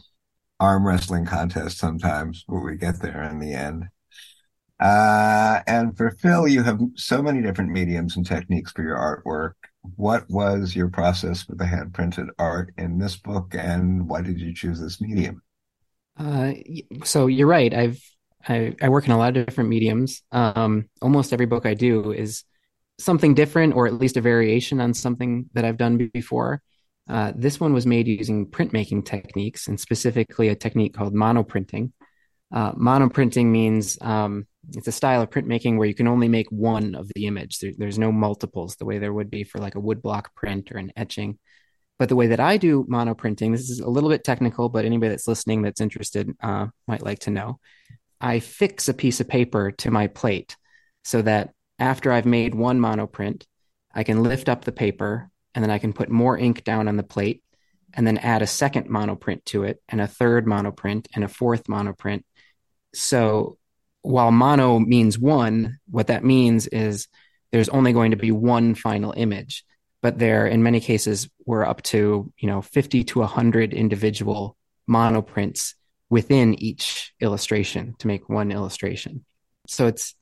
arm 0.59 0.85
wrestling 0.85 1.25
contest. 1.25 1.77
Sometimes 1.77 2.43
where 2.47 2.61
we 2.61 2.75
get 2.75 3.01
there 3.01 3.23
in 3.23 3.39
the 3.39 3.53
end. 3.53 3.85
Uh, 4.79 5.59
and 5.67 5.95
for 5.97 6.11
Phil, 6.11 6.47
you 6.47 6.63
have 6.63 6.79
so 6.95 7.21
many 7.21 7.41
different 7.41 7.71
mediums 7.71 8.15
and 8.15 8.25
techniques 8.25 8.71
for 8.71 8.81
your 8.81 8.95
artwork. 8.95 9.53
What 9.95 10.29
was 10.29 10.75
your 10.75 10.89
process 10.89 11.47
with 11.47 11.57
the 11.57 11.65
hand 11.65 11.93
printed 11.93 12.29
art 12.37 12.73
in 12.77 12.97
this 12.97 13.17
book, 13.17 13.55
and 13.57 14.07
why 14.07 14.21
did 14.21 14.39
you 14.39 14.53
choose 14.53 14.79
this 14.79 15.01
medium? 15.01 15.41
Uh, 16.17 16.53
so 17.03 17.27
you're 17.27 17.47
right. 17.47 17.73
I've 17.73 17.99
I, 18.47 18.73
I, 18.81 18.87
work 18.89 19.05
in 19.05 19.11
a 19.11 19.17
lot 19.17 19.35
of 19.35 19.45
different 19.45 19.69
mediums. 19.69 20.21
Um, 20.31 20.89
almost 21.01 21.33
every 21.33 21.45
book 21.45 21.65
I 21.65 21.73
do 21.73 22.11
is 22.11 22.43
something 22.97 23.33
different, 23.33 23.73
or 23.73 23.85
at 23.85 23.93
least 23.93 24.17
a 24.17 24.21
variation 24.21 24.79
on 24.79 24.93
something 24.93 25.49
that 25.53 25.65
I've 25.65 25.77
done 25.77 26.09
before. 26.13 26.61
Uh, 27.09 27.33
this 27.35 27.59
one 27.59 27.73
was 27.73 27.85
made 27.85 28.07
using 28.07 28.47
printmaking 28.47 29.05
techniques, 29.05 29.67
and 29.67 29.79
specifically 29.79 30.47
a 30.47 30.55
technique 30.55 30.93
called 30.93 31.13
monoprinting. 31.13 31.91
Uh, 32.51 32.73
monoprinting 32.73 33.47
means 33.47 33.97
um, 34.01 34.47
it's 34.75 34.87
a 34.87 34.91
style 34.91 35.21
of 35.21 35.29
printmaking 35.29 35.77
where 35.77 35.87
you 35.87 35.95
can 35.95 36.07
only 36.07 36.27
make 36.27 36.49
one 36.49 36.95
of 36.95 37.09
the 37.15 37.25
image. 37.25 37.59
There, 37.59 37.71
there's 37.77 37.99
no 37.99 38.11
multiples 38.11 38.75
the 38.75 38.85
way 38.85 38.99
there 38.99 39.13
would 39.13 39.29
be 39.29 39.43
for 39.43 39.59
like 39.59 39.75
a 39.75 39.81
woodblock 39.81 40.25
print 40.35 40.71
or 40.71 40.77
an 40.77 40.91
etching. 40.95 41.37
But 41.97 42.09
the 42.09 42.15
way 42.15 42.27
that 42.27 42.39
I 42.39 42.57
do 42.57 42.85
monoprinting, 42.85 43.51
this 43.51 43.69
is 43.69 43.79
a 43.79 43.89
little 43.89 44.09
bit 44.09 44.23
technical, 44.23 44.69
but 44.69 44.85
anybody 44.85 45.09
that's 45.09 45.27
listening 45.27 45.61
that's 45.61 45.81
interested 45.81 46.31
uh, 46.41 46.67
might 46.87 47.03
like 47.03 47.19
to 47.19 47.29
know. 47.29 47.59
I 48.21 48.39
fix 48.39 48.87
a 48.87 48.93
piece 48.93 49.19
of 49.19 49.27
paper 49.27 49.71
to 49.71 49.91
my 49.91 50.07
plate 50.07 50.55
so 51.03 51.21
that 51.21 51.51
after 51.77 52.11
I've 52.11 52.25
made 52.25 52.55
one 52.55 52.79
monoprint, 52.79 53.43
I 53.93 54.03
can 54.03 54.23
lift 54.23 54.49
up 54.49 54.65
the 54.65 54.71
paper 54.71 55.29
and 55.53 55.63
then 55.63 55.71
I 55.71 55.77
can 55.77 55.93
put 55.93 56.09
more 56.09 56.37
ink 56.37 56.63
down 56.63 56.87
on 56.87 56.97
the 56.97 57.03
plate 57.03 57.43
and 57.93 58.07
then 58.07 58.17
add 58.17 58.41
a 58.41 58.47
second 58.47 58.89
monoprint 58.89 59.43
to 59.45 59.63
it 59.63 59.81
and 59.89 59.99
a 59.99 60.07
third 60.07 60.45
monoprint 60.45 61.07
and 61.15 61.23
a 61.23 61.27
fourth 61.27 61.65
monoprint. 61.65 62.23
So 62.93 63.57
while 64.01 64.31
mono 64.31 64.79
means 64.79 65.19
one, 65.19 65.79
what 65.89 66.07
that 66.07 66.23
means 66.23 66.67
is 66.67 67.07
there's 67.51 67.69
only 67.69 67.93
going 67.93 68.11
to 68.11 68.17
be 68.17 68.31
one 68.31 68.75
final 68.75 69.13
image. 69.15 69.63
But 70.01 70.17
there, 70.17 70.47
in 70.47 70.63
many 70.63 70.79
cases, 70.79 71.29
we're 71.45 71.65
up 71.65 71.81
to 71.83 72.31
you 72.37 72.47
know 72.47 72.61
50 72.61 73.03
to 73.05 73.19
100 73.19 73.73
individual 73.73 74.55
monoprints 74.89 75.73
within 76.09 76.55
each 76.61 77.13
illustration 77.19 77.95
to 77.99 78.07
make 78.07 78.29
one 78.29 78.51
illustration. 78.51 79.25
So 79.67 79.87
it's 79.87 80.15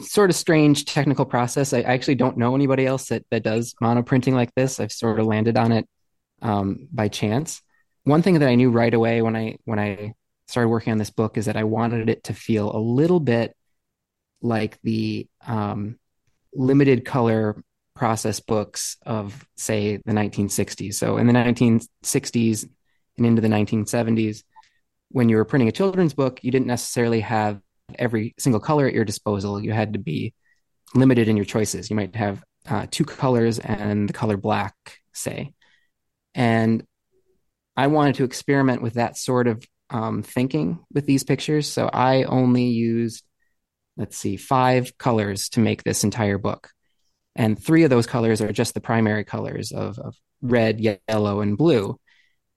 sort 0.00 0.30
of 0.30 0.36
strange 0.36 0.84
technical 0.86 1.24
process. 1.24 1.72
I, 1.72 1.82
actually 1.82 2.16
don't 2.16 2.36
know 2.36 2.54
anybody 2.54 2.86
else 2.86 3.08
that 3.08 3.24
that 3.30 3.42
does 3.42 3.74
monoprinting 3.82 4.32
like 4.32 4.54
this. 4.54 4.80
I've 4.80 4.92
sort 4.92 5.20
of 5.20 5.26
landed 5.26 5.56
on 5.56 5.72
it 5.72 5.86
um, 6.42 6.88
by 6.92 7.08
chance. 7.08 7.62
One 8.04 8.22
thing 8.22 8.38
that 8.38 8.48
I 8.48 8.54
knew 8.54 8.70
right 8.70 8.92
away 8.92 9.20
when 9.22 9.36
I 9.36 9.58
when 9.64 9.78
I 9.78 10.14
started 10.48 10.68
working 10.68 10.92
on 10.92 10.98
this 10.98 11.10
book 11.10 11.36
is 11.36 11.46
that 11.46 11.56
I 11.56 11.64
wanted 11.64 12.08
it 12.08 12.24
to 12.24 12.34
feel 12.34 12.74
a 12.74 12.78
little 12.78 13.20
bit 13.20 13.54
like 14.40 14.78
the 14.82 15.28
um, 15.46 15.98
limited 16.54 17.04
color 17.04 17.62
process 17.94 18.40
books 18.40 18.96
of, 19.04 19.46
say, 19.56 19.96
the 19.98 20.12
1960s. 20.12 20.94
So 20.94 21.18
in 21.18 21.26
the 21.26 21.32
1960s 21.32 22.68
and 23.16 23.26
into 23.26 23.42
the 23.42 23.48
1970s, 23.48 24.42
when 25.10 25.28
you 25.28 25.36
were 25.36 25.44
printing 25.44 25.68
a 25.68 25.72
children's 25.72 26.14
book, 26.14 26.42
you 26.42 26.50
didn't 26.50 26.66
necessarily 26.66 27.20
have 27.20 27.60
every 27.98 28.34
single 28.38 28.60
color 28.60 28.86
at 28.86 28.94
your 28.94 29.04
disposal. 29.04 29.62
You 29.62 29.72
had 29.72 29.94
to 29.94 29.98
be 29.98 30.34
limited 30.94 31.28
in 31.28 31.36
your 31.36 31.44
choices. 31.44 31.90
You 31.90 31.96
might 31.96 32.14
have 32.16 32.42
uh, 32.68 32.86
two 32.90 33.04
colors 33.04 33.58
and 33.58 34.08
the 34.08 34.12
color 34.12 34.36
black, 34.36 34.74
say. 35.12 35.52
And 36.34 36.84
I 37.76 37.86
wanted 37.88 38.16
to 38.16 38.24
experiment 38.24 38.82
with 38.82 38.94
that 38.94 39.16
sort 39.16 39.46
of 39.46 39.62
um, 39.90 40.22
thinking 40.22 40.84
with 40.92 41.06
these 41.06 41.24
pictures. 41.24 41.68
So 41.68 41.88
I 41.92 42.24
only 42.24 42.64
used, 42.64 43.24
let's 43.96 44.16
see, 44.16 44.36
five 44.36 44.96
colors 44.98 45.48
to 45.50 45.60
make 45.60 45.82
this 45.82 46.04
entire 46.04 46.38
book. 46.38 46.70
And 47.36 47.62
three 47.62 47.84
of 47.84 47.90
those 47.90 48.06
colors 48.06 48.40
are 48.40 48.52
just 48.52 48.74
the 48.74 48.80
primary 48.80 49.24
colors 49.24 49.72
of, 49.72 49.98
of 49.98 50.16
red, 50.42 50.80
yellow, 50.80 51.40
and 51.40 51.56
blue. 51.56 51.98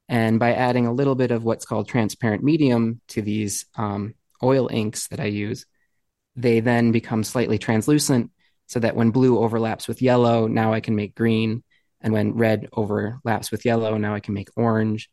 And 0.10 0.40
by 0.40 0.54
adding 0.54 0.88
a 0.88 0.94
little 0.94 1.16
bit 1.16 1.32
of 1.32 1.44
what's 1.44 1.66
called 1.66 1.88
transparent 1.88 2.44
medium 2.44 3.00
to 3.10 3.22
these 3.22 3.66
um, 3.76 4.16
oil 4.44 4.68
inks 4.72 5.08
that 5.08 5.20
I 5.20 5.26
use, 5.26 5.66
they 6.36 6.60
then 6.60 6.92
become 6.92 7.24
slightly 7.24 7.58
translucent 7.58 8.32
so 8.68 8.80
that 8.80 8.96
when 8.96 9.12
blue 9.12 9.40
overlaps 9.40 9.88
with 9.88 10.02
yellow, 10.02 10.48
now 10.48 10.74
I 10.74 10.80
can 10.80 10.96
make 10.96 11.16
green. 11.16 11.64
And 12.02 12.14
when 12.14 12.34
red 12.34 12.68
overlaps 12.74 13.52
with 13.52 13.66
yellow, 13.66 13.98
now 13.98 14.16
I 14.16 14.20
can 14.20 14.34
make 14.34 14.50
orange. 14.56 15.10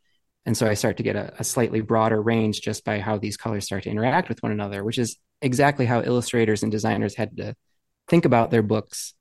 And 0.47 0.57
so 0.57 0.67
I 0.67 0.75
start 0.75 0.97
to 0.97 1.03
get 1.03 1.17
a, 1.17 1.35
a, 1.39 1.45
slightly 1.45 1.81
broader 1.81 2.21
range 2.23 2.63
just 2.63 2.85
by 2.85 3.01
how 3.01 3.19
these 3.19 3.37
colors 3.37 3.67
start 3.67 3.83
to 3.83 3.91
interact 3.91 4.29
with 4.29 4.43
one 4.43 4.53
another, 4.53 4.83
which 4.83 4.99
is 4.99 5.19
exactly 5.43 5.85
how 5.85 6.03
illustrators 6.03 6.63
and 6.63 6.73
designers 6.73 7.15
had 7.15 7.37
to 7.37 7.55
think 8.09 8.25
about 8.25 8.51
their 8.51 8.63
books 8.63 9.15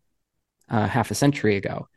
uh, 0.70 0.88
half 0.88 1.12
a 1.12 1.16
century 1.16 1.58
ago. 1.58 1.88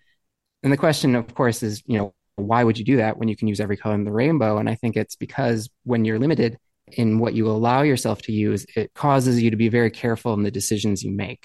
And 0.62 0.72
the 0.72 0.76
question, 0.76 1.14
of 1.14 1.32
course, 1.34 1.62
is, 1.62 1.82
you 1.86 1.98
know, 1.98 2.14
why 2.36 2.64
would 2.64 2.78
you 2.78 2.84
do 2.84 2.96
that 2.96 3.18
when 3.18 3.28
you 3.28 3.36
can 3.36 3.48
use 3.48 3.60
every 3.60 3.76
color 3.76 3.94
in 3.94 4.04
the 4.04 4.12
rainbow? 4.12 4.58
And 4.58 4.68
I 4.68 4.74
think 4.74 4.96
it's 4.96 5.16
because 5.16 5.68
when 5.84 6.04
you're 6.04 6.18
limited 6.18 6.58
in 6.92 7.18
what 7.18 7.34
you 7.34 7.48
allow 7.48 7.82
yourself 7.82 8.22
to 8.22 8.32
use, 8.32 8.66
it 8.76 8.92
causes 8.94 9.42
you 9.42 9.50
to 9.50 9.56
be 9.56 9.68
very 9.68 9.90
careful 9.90 10.34
in 10.34 10.42
the 10.42 10.50
decisions 10.50 11.02
you 11.02 11.12
make. 11.12 11.44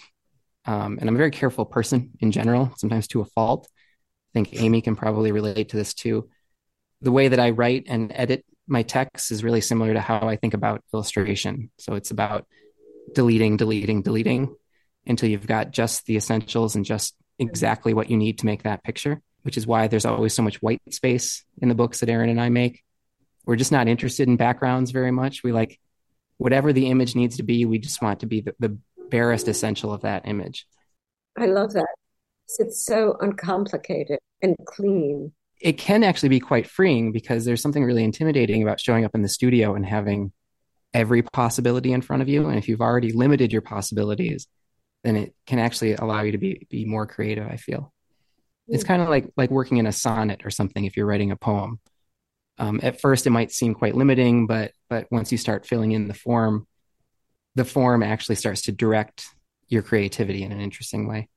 Um, 0.66 0.98
and 1.00 1.08
I'm 1.08 1.16
a 1.16 1.18
very 1.20 1.32
careful 1.32 1.66
person 1.66 2.12
in 2.20 2.32
general, 2.32 2.74
sometimes 2.78 3.08
to 3.10 3.22
a 3.22 3.26
fault. 3.26 3.68
I 3.72 4.32
think 4.34 4.60
Amy 4.60 4.82
can 4.82 4.96
probably 4.96 5.32
relate 5.32 5.70
to 5.70 5.78
this 5.78 5.94
too. 5.94 6.30
The 7.06 7.12
way 7.12 7.28
that 7.28 7.40
I 7.40 7.52
write 7.52 7.86
and 7.88 8.12
edit 8.14 8.44
my 8.68 8.82
text 8.82 9.32
is 9.32 9.44
really 9.44 9.62
similar 9.62 9.94
to 9.94 10.02
how 10.02 10.28
I 10.28 10.38
think 10.38 10.56
about 10.56 10.84
illustration. 10.92 11.70
So 11.78 11.94
it's 11.94 12.10
about 12.10 12.48
deleting, 13.14 13.58
deleting, 13.58 14.02
deleting 14.02 14.56
until 15.06 15.30
you've 15.30 15.46
got 15.46 15.70
just 15.70 16.08
the 16.08 16.18
essentials 16.18 16.76
and 16.76 16.84
just 16.84 17.16
exactly 17.38 17.94
what 17.94 18.10
you 18.10 18.18
need 18.18 18.40
to 18.40 18.48
make 18.48 18.64
that 18.64 18.84
picture, 18.84 19.22
which 19.44 19.56
is 19.56 19.68
why 19.68 19.88
there's 19.88 20.06
always 20.06 20.34
so 20.34 20.42
much 20.42 20.64
white 20.64 20.82
space 20.90 21.46
in 21.62 21.70
the 21.70 21.76
books 21.76 22.00
that 22.00 22.10
Erin 22.10 22.32
and 22.32 22.42
I 22.42 22.50
make. 22.50 22.84
We're 23.46 23.56
just 23.56 23.72
not 23.72 23.88
interested 23.88 24.28
in 24.28 24.36
backgrounds 24.36 24.90
very 24.90 25.12
much. 25.12 25.44
We 25.44 25.52
like 25.52 25.80
whatever 26.38 26.74
the 26.74 26.90
image 26.90 27.16
needs 27.16 27.38
to 27.38 27.44
be, 27.44 27.66
we 27.66 27.78
just 27.78 28.02
want 28.02 28.22
to 28.22 28.26
be 28.26 28.42
the, 28.42 28.56
the 28.58 28.80
barest 29.12 29.48
essential 29.48 29.94
of 29.94 30.02
that 30.02 30.28
image. 30.28 30.66
I 31.38 31.46
love 31.46 31.74
that. 31.74 31.86
It's 32.58 32.84
so 32.84 33.16
uncomplicated 33.22 34.18
and 34.42 34.56
clean. 34.66 35.34
It 35.62 35.74
can 35.74 36.04
actually 36.04 36.30
be 36.30 36.40
quite 36.40 36.68
freeing 36.68 37.12
because 37.12 37.46
there's 37.46 37.62
something 37.62 37.84
really 37.84 38.04
intimidating 38.04 38.62
about 38.62 38.80
showing 38.80 39.06
up 39.06 39.16
in 39.16 39.22
the 39.22 39.30
studio 39.30 39.76
and 39.76 39.86
having 39.86 40.32
every 40.94 41.22
possibility 41.22 41.92
in 41.92 42.02
front 42.02 42.22
of 42.22 42.30
you. 42.30 42.48
And 42.48 42.58
if 42.58 42.68
you've 42.68 42.82
already 42.82 43.12
limited 43.12 43.52
your 43.52 43.62
possibilities, 43.62 44.48
then 45.04 45.16
it 45.16 45.36
can 45.46 45.60
actually 45.60 45.94
allow 45.94 46.22
you 46.24 46.32
to 46.32 46.38
be 46.38 46.66
be 46.70 46.86
more 46.86 47.06
creative. 47.06 47.48
I 47.48 47.58
feel 47.58 47.94
it's 48.68 48.84
hmm. 48.84 48.88
kind 48.88 49.02
of 49.02 49.10
like 49.10 49.30
like 49.38 49.52
working 49.52 49.78
in 49.78 49.88
a 49.88 49.92
sonnet 49.92 50.46
or 50.46 50.50
something. 50.50 50.86
If 50.86 50.98
you're 50.98 51.06
writing 51.06 51.32
a 51.32 51.36
poem, 51.36 51.80
um, 52.58 52.80
at 52.82 53.02
first 53.02 53.28
it 53.28 53.32
might 53.32 53.52
seem 53.52 53.74
quite 53.74 53.96
limiting, 53.96 54.48
but 54.48 54.72
but 54.90 55.08
once 55.12 55.32
you 55.32 55.38
start 55.38 55.66
filling 55.66 55.92
in 55.92 56.08
the 56.08 56.14
form, 56.14 56.68
the 57.56 57.66
form 57.66 58.04
actually 58.04 58.36
starts 58.36 58.64
to 58.64 58.72
direct 58.72 59.28
your 59.68 59.82
creativity 59.82 60.44
in 60.44 60.52
an 60.52 60.62
interesting 60.62 61.08
way. 61.08 61.30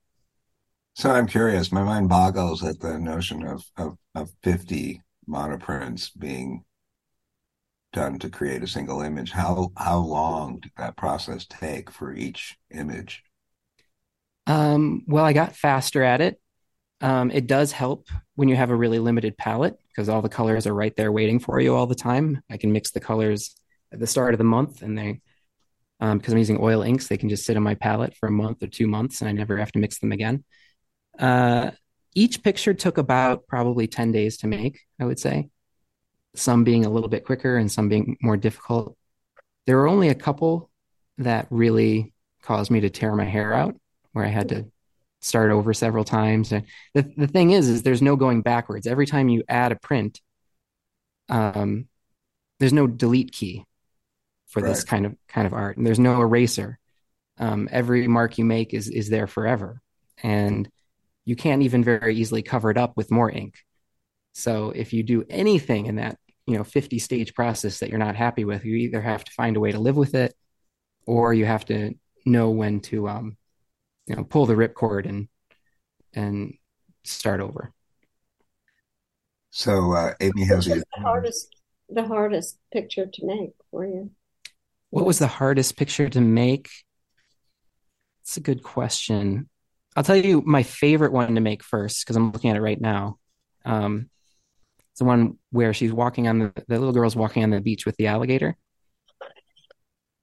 So 0.98 1.12
I'm 1.12 1.28
curious. 1.28 1.70
My 1.70 1.84
mind 1.84 2.08
boggles 2.08 2.64
at 2.64 2.80
the 2.80 2.98
notion 2.98 3.46
of 3.46 3.64
of, 3.76 3.96
of 4.16 4.32
50 4.42 5.00
monoprints 5.28 6.10
being 6.18 6.64
done 7.92 8.18
to 8.18 8.28
create 8.28 8.64
a 8.64 8.66
single 8.66 9.00
image. 9.00 9.30
How 9.30 9.70
how 9.76 9.98
long 9.98 10.58
did 10.58 10.72
that 10.76 10.96
process 10.96 11.46
take 11.46 11.88
for 11.88 12.12
each 12.12 12.58
image? 12.72 13.22
Um, 14.48 15.04
well, 15.06 15.24
I 15.24 15.32
got 15.32 15.54
faster 15.54 16.02
at 16.02 16.20
it. 16.20 16.40
Um, 17.00 17.30
it 17.30 17.46
does 17.46 17.70
help 17.70 18.08
when 18.34 18.48
you 18.48 18.56
have 18.56 18.70
a 18.70 18.76
really 18.76 18.98
limited 18.98 19.38
palette 19.38 19.78
because 19.86 20.08
all 20.08 20.20
the 20.20 20.28
colors 20.28 20.66
are 20.66 20.74
right 20.74 20.96
there 20.96 21.12
waiting 21.12 21.38
for 21.38 21.60
you 21.60 21.76
all 21.76 21.86
the 21.86 21.94
time. 21.94 22.42
I 22.50 22.56
can 22.56 22.72
mix 22.72 22.90
the 22.90 22.98
colors 22.98 23.54
at 23.92 24.00
the 24.00 24.06
start 24.08 24.34
of 24.34 24.38
the 24.38 24.44
month, 24.44 24.82
and 24.82 24.98
they 24.98 25.20
um, 26.00 26.18
because 26.18 26.32
I'm 26.32 26.38
using 26.38 26.58
oil 26.60 26.82
inks, 26.82 27.06
they 27.06 27.16
can 27.16 27.28
just 27.28 27.44
sit 27.44 27.56
on 27.56 27.62
my 27.62 27.76
palette 27.76 28.16
for 28.16 28.26
a 28.26 28.32
month 28.32 28.64
or 28.64 28.66
two 28.66 28.88
months, 28.88 29.20
and 29.20 29.28
I 29.28 29.32
never 29.32 29.58
have 29.58 29.70
to 29.72 29.78
mix 29.78 30.00
them 30.00 30.10
again. 30.10 30.42
Uh, 31.18 31.72
each 32.14 32.42
picture 32.42 32.74
took 32.74 32.98
about 32.98 33.46
probably 33.46 33.86
ten 33.86 34.12
days 34.12 34.38
to 34.38 34.46
make. 34.46 34.80
I 35.00 35.04
would 35.04 35.18
say, 35.18 35.50
some 36.34 36.64
being 36.64 36.84
a 36.84 36.90
little 36.90 37.08
bit 37.08 37.24
quicker 37.24 37.56
and 37.56 37.70
some 37.70 37.88
being 37.88 38.16
more 38.20 38.36
difficult. 38.36 38.96
There 39.66 39.76
were 39.76 39.88
only 39.88 40.08
a 40.08 40.14
couple 40.14 40.70
that 41.18 41.46
really 41.50 42.12
caused 42.42 42.70
me 42.70 42.80
to 42.80 42.90
tear 42.90 43.14
my 43.14 43.24
hair 43.24 43.52
out 43.52 43.76
where 44.12 44.24
I 44.24 44.28
had 44.28 44.48
to 44.50 44.66
start 45.20 45.50
over 45.50 45.74
several 45.74 46.04
times. 46.04 46.52
And 46.52 46.64
the 46.94 47.02
the 47.16 47.26
thing 47.26 47.50
is, 47.50 47.68
is 47.68 47.82
there's 47.82 48.02
no 48.02 48.16
going 48.16 48.42
backwards. 48.42 48.86
Every 48.86 49.06
time 49.06 49.28
you 49.28 49.42
add 49.48 49.72
a 49.72 49.76
print, 49.76 50.20
um, 51.28 51.88
there's 52.58 52.72
no 52.72 52.86
delete 52.86 53.32
key 53.32 53.64
for 54.46 54.62
right. 54.62 54.68
this 54.68 54.84
kind 54.84 55.06
of 55.06 55.14
kind 55.28 55.46
of 55.46 55.52
art, 55.52 55.76
and 55.76 55.86
there's 55.86 55.98
no 55.98 56.20
eraser. 56.20 56.78
Um, 57.38 57.68
every 57.70 58.08
mark 58.08 58.38
you 58.38 58.44
make 58.44 58.74
is 58.74 58.88
is 58.88 59.10
there 59.10 59.26
forever, 59.26 59.80
and 60.22 60.68
you 61.28 61.36
can't 61.36 61.60
even 61.60 61.84
very 61.84 62.16
easily 62.16 62.40
cover 62.40 62.70
it 62.70 62.78
up 62.78 62.96
with 62.96 63.10
more 63.10 63.30
ink. 63.30 63.58
So 64.32 64.70
if 64.74 64.94
you 64.94 65.02
do 65.02 65.26
anything 65.28 65.84
in 65.84 65.96
that 65.96 66.16
you 66.46 66.56
know 66.56 66.64
50 66.64 66.98
stage 66.98 67.34
process 67.34 67.80
that 67.80 67.90
you're 67.90 67.98
not 67.98 68.16
happy 68.16 68.46
with, 68.46 68.64
you 68.64 68.76
either 68.76 69.02
have 69.02 69.24
to 69.24 69.32
find 69.32 69.54
a 69.54 69.60
way 69.60 69.70
to 69.70 69.78
live 69.78 69.96
with 69.96 70.14
it, 70.14 70.34
or 71.04 71.34
you 71.34 71.44
have 71.44 71.66
to 71.66 71.92
know 72.24 72.48
when 72.48 72.80
to 72.80 73.10
um, 73.10 73.36
you 74.06 74.16
know 74.16 74.24
pull 74.24 74.46
the 74.46 74.54
ripcord 74.54 75.06
and 75.06 75.28
and 76.14 76.54
start 77.04 77.40
over. 77.40 77.74
So 79.50 79.92
uh, 79.92 80.14
Amy 80.22 80.46
has 80.46 80.64
the 80.64 80.82
hardest 80.96 81.54
the 81.90 82.06
hardest 82.06 82.58
picture 82.72 83.04
to 83.04 83.26
make 83.26 83.52
for 83.70 83.84
you. 83.84 84.12
What 84.88 85.04
was 85.04 85.18
the 85.18 85.26
hardest 85.26 85.76
picture 85.76 86.08
to 86.08 86.22
make? 86.22 86.70
It's 88.22 88.38
a 88.38 88.40
good 88.40 88.62
question. 88.62 89.50
I'll 89.98 90.04
tell 90.04 90.14
you 90.14 90.44
my 90.46 90.62
favorite 90.62 91.10
one 91.10 91.34
to 91.34 91.40
make 91.40 91.64
first 91.64 92.04
because 92.04 92.14
I'm 92.14 92.30
looking 92.30 92.50
at 92.50 92.56
it 92.56 92.60
right 92.60 92.80
now. 92.80 93.18
Um, 93.64 94.08
it's 94.92 95.00
the 95.00 95.04
one 95.04 95.38
where 95.50 95.74
she's 95.74 95.92
walking 95.92 96.28
on 96.28 96.38
the, 96.38 96.52
the 96.68 96.78
little 96.78 96.92
girl's 96.92 97.16
walking 97.16 97.42
on 97.42 97.50
the 97.50 97.60
beach 97.60 97.84
with 97.84 97.96
the 97.96 98.06
alligator. 98.06 98.56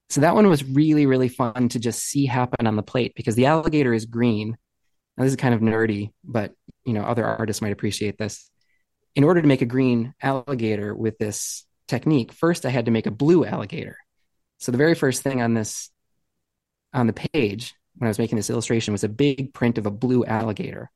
So 0.09 0.21
that 0.21 0.33
one 0.33 0.47
was 0.47 0.63
really, 0.63 1.05
really 1.05 1.27
fun 1.27 1.67
to 1.67 1.79
just 1.79 2.03
see 2.03 2.25
happen 2.25 2.67
on 2.67 2.77
the 2.77 2.83
plate 2.83 3.15
because 3.17 3.35
the 3.35 3.47
alligator 3.47 3.93
is 3.93 4.05
green. 4.05 4.55
Now, 5.17 5.25
this 5.25 5.33
is 5.33 5.35
kind 5.35 5.53
of 5.53 5.59
nerdy, 5.59 6.11
but 6.23 6.53
you 6.85 6.93
know, 6.93 7.03
other 7.03 7.25
artists 7.25 7.61
might 7.61 7.73
appreciate 7.73 8.17
this. 8.17 8.49
In 9.13 9.25
order 9.25 9.41
to 9.41 9.47
make 9.47 9.61
a 9.61 9.65
green 9.65 10.13
alligator 10.21 10.95
with 10.95 11.17
this 11.17 11.65
technique, 11.89 12.31
first 12.31 12.65
I 12.65 12.69
had 12.69 12.85
to 12.85 12.91
make 12.91 13.07
a 13.07 13.11
blue 13.11 13.43
alligator. 13.43 13.97
So 14.57 14.71
the 14.71 14.77
very 14.77 14.95
first 14.95 15.21
thing 15.21 15.41
on 15.41 15.53
this 15.53 15.89
on 16.93 17.07
the 17.07 17.27
page 17.33 17.75
when 17.97 18.07
I 18.07 18.09
was 18.09 18.19
making 18.19 18.35
this 18.35 18.49
illustration 18.49 18.91
was 18.91 19.03
a 19.03 19.09
big 19.09 19.53
print 19.53 19.77
of 19.77 19.85
a 19.85 19.91
blue 19.91 20.25
alligator. 20.25 20.91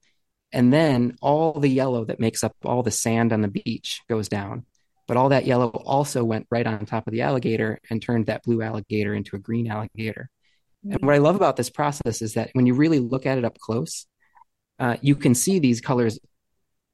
And 0.52 0.74
then 0.74 1.16
all 1.22 1.54
the 1.54 1.70
yellow 1.70 2.06
that 2.06 2.20
makes 2.20 2.44
up 2.44 2.56
all 2.66 2.84
the 2.84 2.92
sand 2.92 3.32
on 3.32 3.42
the 3.42 3.48
beach 3.48 4.02
goes 4.10 4.28
down. 4.28 4.66
But 5.08 5.18
all 5.18 5.30
that 5.30 5.46
yellow 5.46 5.70
also 5.70 6.24
went 6.24 6.48
right 6.52 6.66
on 6.66 6.86
top 6.86 7.08
of 7.08 7.14
the 7.14 7.22
alligator 7.22 7.80
and 7.90 8.02
turned 8.02 8.28
that 8.28 8.44
blue 8.44 8.62
alligator 8.62 9.14
into 9.14 9.36
a 9.36 9.40
green 9.40 9.68
alligator. 9.68 10.30
And 10.84 11.02
what 11.02 11.16
I 11.16 11.18
love 11.18 11.36
about 11.36 11.58
this 11.58 11.70
process 11.70 12.22
is 12.22 12.36
that 12.36 12.52
when 12.54 12.66
you 12.66 12.74
really 12.74 13.00
look 13.00 13.26
at 13.26 13.38
it 13.38 13.46
up 13.46 13.58
close, 13.58 14.06
uh, 14.80 14.98
you 15.02 15.16
can 15.16 15.36
see 15.36 15.60
these 15.60 15.82
colors 15.82 16.20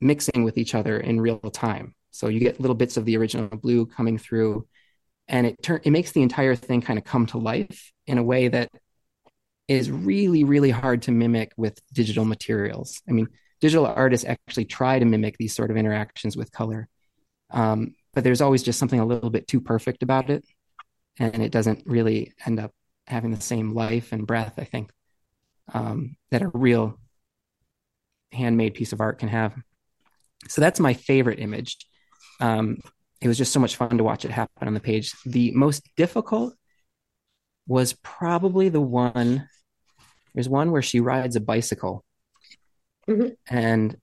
mixing 0.01 0.43
with 0.43 0.57
each 0.57 0.75
other 0.75 0.99
in 0.99 1.21
real 1.21 1.39
time. 1.39 1.93
So 2.11 2.27
you 2.27 2.39
get 2.39 2.59
little 2.59 2.75
bits 2.75 2.97
of 2.97 3.05
the 3.05 3.17
original 3.17 3.47
blue 3.47 3.85
coming 3.85 4.17
through, 4.17 4.67
and 5.27 5.45
it 5.45 5.61
turn 5.61 5.81
it 5.83 5.91
makes 5.91 6.11
the 6.11 6.21
entire 6.21 6.55
thing 6.55 6.81
kind 6.81 6.97
of 6.97 7.05
come 7.05 7.25
to 7.27 7.37
life 7.37 7.91
in 8.07 8.17
a 8.17 8.23
way 8.23 8.47
that 8.47 8.69
is 9.67 9.89
really 9.89 10.43
really 10.43 10.69
hard 10.69 11.01
to 11.03 11.11
mimic 11.11 11.51
with 11.57 11.79
digital 11.93 12.25
materials. 12.25 13.01
I 13.07 13.11
mean, 13.11 13.27
digital 13.61 13.85
artists 13.85 14.25
actually 14.27 14.65
try 14.65 14.99
to 14.99 15.05
mimic 15.05 15.37
these 15.37 15.55
sort 15.55 15.71
of 15.71 15.77
interactions 15.77 16.37
with 16.37 16.51
color, 16.51 16.87
um, 17.51 17.95
but 18.13 18.23
there's 18.23 18.41
always 18.41 18.63
just 18.63 18.79
something 18.79 18.99
a 18.99 19.05
little 19.05 19.29
bit 19.29 19.47
too 19.47 19.61
perfect 19.61 20.03
about 20.03 20.29
it 20.29 20.45
and 21.17 21.41
it 21.41 21.51
doesn't 21.51 21.83
really 21.85 22.33
end 22.45 22.59
up 22.59 22.71
having 23.07 23.31
the 23.31 23.39
same 23.39 23.73
life 23.73 24.11
and 24.11 24.27
breath 24.27 24.55
i 24.57 24.65
think 24.65 24.91
um, 25.73 26.15
that 26.31 26.41
a 26.41 26.49
real 26.49 26.99
handmade 28.31 28.73
piece 28.73 28.93
of 28.93 29.01
art 29.01 29.19
can 29.19 29.29
have. 29.29 29.55
So 30.47 30.61
that's 30.61 30.79
my 30.79 30.93
favorite 30.93 31.39
image. 31.39 31.77
Um, 32.39 32.79
it 33.21 33.27
was 33.27 33.37
just 33.37 33.53
so 33.53 33.59
much 33.59 33.75
fun 33.77 33.97
to 33.97 34.03
watch 34.03 34.25
it 34.25 34.31
happen 34.31 34.67
on 34.67 34.73
the 34.73 34.79
page. 34.79 35.13
The 35.25 35.51
most 35.51 35.83
difficult 35.95 36.53
was 37.67 37.93
probably 37.93 38.69
the 38.69 38.81
one 38.81 39.47
there's 40.33 40.49
one 40.49 40.71
where 40.71 40.81
she 40.81 40.99
rides 40.99 41.37
a 41.37 41.41
bicycle 41.41 42.03
mm-hmm. 43.07 43.29
and 43.47 43.97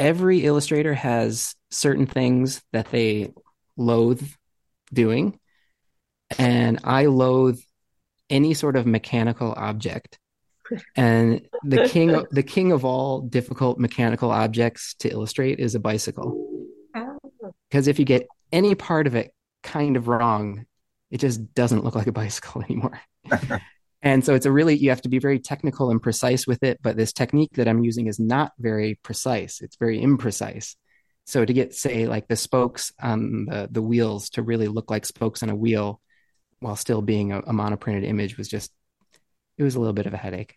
every 0.00 0.44
illustrator 0.44 0.94
has 0.94 1.54
certain 1.70 2.06
things 2.06 2.62
that 2.72 2.90
they 2.90 3.32
loathe 3.76 4.26
doing. 4.92 5.38
And 6.38 6.80
I 6.84 7.06
loathe 7.06 7.60
any 8.30 8.54
sort 8.54 8.76
of 8.76 8.86
mechanical 8.86 9.54
object. 9.56 10.18
And 10.94 11.48
the 11.64 11.88
king 11.92 12.24
the 12.30 12.44
king 12.44 12.70
of 12.70 12.84
all 12.84 13.22
difficult 13.22 13.80
mechanical 13.80 14.30
objects 14.30 14.94
to 15.00 15.10
illustrate 15.10 15.58
is 15.58 15.74
a 15.74 15.80
bicycle. 15.80 16.46
Because 17.68 17.88
if 17.88 17.98
you 17.98 18.04
get 18.04 18.28
any 18.52 18.76
part 18.76 19.08
of 19.08 19.16
it 19.16 19.32
kind 19.64 19.96
of 19.96 20.06
wrong, 20.06 20.66
it 21.10 21.18
just 21.18 21.54
doesn't 21.54 21.84
look 21.84 21.94
like 21.94 22.06
a 22.06 22.12
bicycle 22.22 22.62
anymore. 22.62 23.00
And 24.02 24.24
so 24.24 24.34
it's 24.34 24.46
a 24.46 24.52
really, 24.52 24.76
you 24.76 24.90
have 24.90 25.02
to 25.02 25.08
be 25.08 25.18
very 25.18 25.38
technical 25.38 25.90
and 25.90 26.00
precise 26.00 26.46
with 26.46 26.62
it. 26.62 26.80
But 26.82 26.96
this 26.96 27.12
technique 27.12 27.52
that 27.54 27.68
I'm 27.68 27.84
using 27.84 28.06
is 28.06 28.18
not 28.18 28.52
very 28.58 28.98
precise, 29.02 29.60
it's 29.60 29.76
very 29.76 30.00
imprecise. 30.00 30.76
So 31.26 31.44
to 31.44 31.52
get, 31.52 31.74
say, 31.74 32.06
like 32.06 32.26
the 32.26 32.36
spokes 32.36 32.92
on 33.00 33.44
the, 33.44 33.68
the 33.70 33.82
wheels 33.82 34.30
to 34.30 34.42
really 34.42 34.68
look 34.68 34.90
like 34.90 35.04
spokes 35.04 35.42
on 35.42 35.50
a 35.50 35.54
wheel 35.54 36.00
while 36.60 36.76
still 36.76 37.02
being 37.02 37.32
a, 37.32 37.40
a 37.40 37.52
monoprinted 37.52 38.04
image 38.04 38.38
was 38.38 38.48
just, 38.48 38.72
it 39.58 39.62
was 39.62 39.74
a 39.74 39.78
little 39.78 39.92
bit 39.92 40.06
of 40.06 40.14
a 40.14 40.18
headache. 40.18 40.56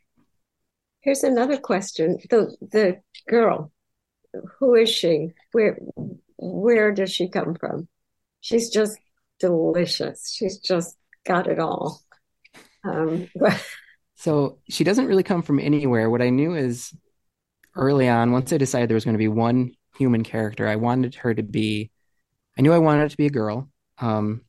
Here's 1.02 1.24
another 1.24 1.58
question. 1.58 2.18
The 2.30 2.56
the 2.62 3.02
girl, 3.28 3.74
who 4.58 4.76
is 4.76 4.90
she? 4.90 5.32
Where 5.52 5.78
where 6.38 6.94
does 6.94 7.12
she 7.12 7.28
come 7.28 7.56
from? 7.56 7.90
She's 8.40 8.70
just 8.70 8.98
delicious. 9.40 10.34
She's 10.34 10.60
just 10.60 10.98
got 11.26 11.48
it 11.48 11.60
all. 11.60 12.02
Um, 12.84 13.30
so 14.16 14.60
she 14.70 14.84
doesn't 14.84 15.08
really 15.08 15.24
come 15.24 15.42
from 15.42 15.60
anywhere. 15.60 16.10
What 16.10 16.22
I 16.22 16.30
knew 16.30 16.56
is 16.56 16.94
early 17.76 18.08
on, 18.10 18.32
once 18.32 18.52
I 18.54 18.58
decided 18.58 18.90
there 18.90 18.96
was 18.96 19.06
going 19.06 19.16
to 19.16 19.20
be 19.20 19.28
one 19.28 19.72
human 19.98 20.24
character, 20.24 20.68
I 20.68 20.76
wanted 20.76 21.16
her 21.16 21.34
to 21.34 21.44
be, 21.44 21.92
I 22.58 22.62
knew 22.62 22.74
I 22.74 22.80
wanted 22.80 23.06
it 23.06 23.10
to 23.10 23.18
be 23.18 23.28
a 23.28 23.32
girl. 23.32 23.70
Um, 24.00 24.42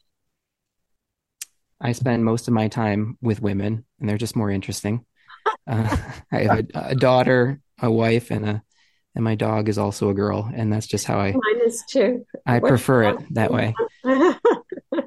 I 1.80 1.92
spend 1.92 2.24
most 2.24 2.48
of 2.48 2.54
my 2.54 2.68
time 2.68 3.18
with 3.20 3.42
women, 3.42 3.84
and 4.00 4.08
they're 4.08 4.18
just 4.18 4.36
more 4.36 4.50
interesting. 4.50 5.04
Uh, 5.66 5.96
I 6.32 6.38
have 6.40 6.58
a, 6.58 6.66
a, 6.74 6.94
daughter, 6.94 7.60
a 7.80 7.90
wife, 7.90 8.30
and 8.30 8.48
a 8.48 8.62
and 9.14 9.24
my 9.24 9.34
dog 9.34 9.68
is 9.68 9.78
also 9.78 10.08
a 10.08 10.14
girl, 10.14 10.50
and 10.54 10.72
that's 10.72 10.86
just 10.86 11.06
how 11.06 11.18
I. 11.18 11.32
Mine 11.32 11.60
is 11.64 11.84
too. 11.88 12.26
I 12.46 12.58
What's 12.58 12.70
prefer 12.70 13.04
it 13.04 13.34
that 13.34 13.52
way. 13.52 13.74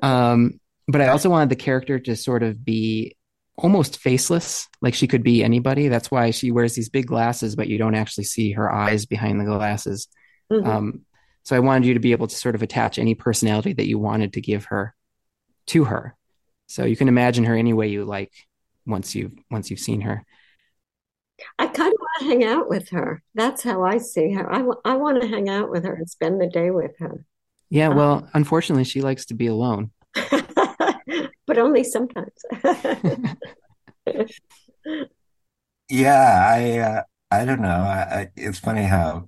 um, 0.02 0.60
but 0.88 1.02
I 1.02 1.10
also 1.10 1.30
wanted 1.30 1.50
the 1.50 1.56
character 1.56 2.00
to 2.00 2.16
sort 2.16 2.44
of 2.44 2.64
be 2.64 3.16
almost 3.58 4.00
faceless, 4.00 4.68
like 4.82 4.94
she 4.94 5.08
could 5.08 5.24
be 5.24 5.44
anybody. 5.44 5.88
That's 5.88 6.12
why 6.12 6.32
she 6.32 6.52
wears 6.52 6.76
these 6.76 6.90
big 6.90 7.08
glasses, 7.08 7.56
but 7.56 7.68
you 7.68 7.78
don't 7.78 7.96
actually 7.96 8.26
see 8.26 8.52
her 8.52 8.72
eyes 8.72 9.06
behind 9.06 9.40
the 9.40 9.46
glasses. 9.46 10.08
Mm-hmm. 10.52 10.70
Um, 10.70 11.02
so 11.44 11.56
I 11.56 11.60
wanted 11.60 11.88
you 11.88 11.94
to 11.96 12.00
be 12.00 12.12
able 12.12 12.28
to 12.28 12.36
sort 12.36 12.56
of 12.56 12.62
attach 12.62 13.00
any 13.00 13.16
personality 13.16 13.74
that 13.74 13.88
you 13.88 13.98
wanted 13.98 14.34
to 14.34 14.42
give 14.42 14.66
her 14.66 14.94
to 15.68 15.86
her. 15.86 16.16
So 16.68 16.84
you 16.86 16.96
can 16.96 17.08
imagine 17.08 17.46
her 17.46 17.56
any 17.56 17.74
way 17.74 17.88
you 17.88 18.06
like 18.06 18.32
once 18.86 19.16
you've 19.16 19.34
once 19.50 19.70
you've 19.70 19.80
seen 19.80 20.02
her. 20.02 20.26
I 21.58 21.68
kind 21.68 21.94
of 21.94 22.00
want 22.00 22.20
to 22.20 22.26
hang 22.26 22.44
out 22.44 22.70
with 22.70 22.90
her. 22.90 23.22
That's 23.36 23.64
how 23.64 23.84
I 23.84 24.00
see 24.00 24.34
her. 24.34 24.52
I, 24.52 24.58
w- 24.58 24.82
I 24.84 24.96
want 24.96 25.22
to 25.22 25.28
hang 25.28 25.50
out 25.50 25.70
with 25.70 25.86
her 25.86 25.94
and 25.94 26.10
spend 26.10 26.42
the 26.42 26.48
day 26.48 26.72
with 26.72 26.98
her. 27.00 27.24
Yeah, 27.70 27.90
well, 27.90 28.14
um, 28.14 28.30
unfortunately, 28.34 28.86
she 28.86 29.02
likes 29.02 29.26
to 29.26 29.34
be 29.34 29.48
alone. 29.48 29.92
but 31.48 31.58
only 31.58 31.84
sometimes. 31.84 32.32
yeah, 35.90 36.48
I 36.54 36.78
uh, 36.80 37.04
I 37.32 37.46
don't 37.46 37.62
know. 37.62 37.70
I, 37.70 38.20
I, 38.20 38.28
it's 38.36 38.60
funny 38.60 38.84
how 38.84 39.26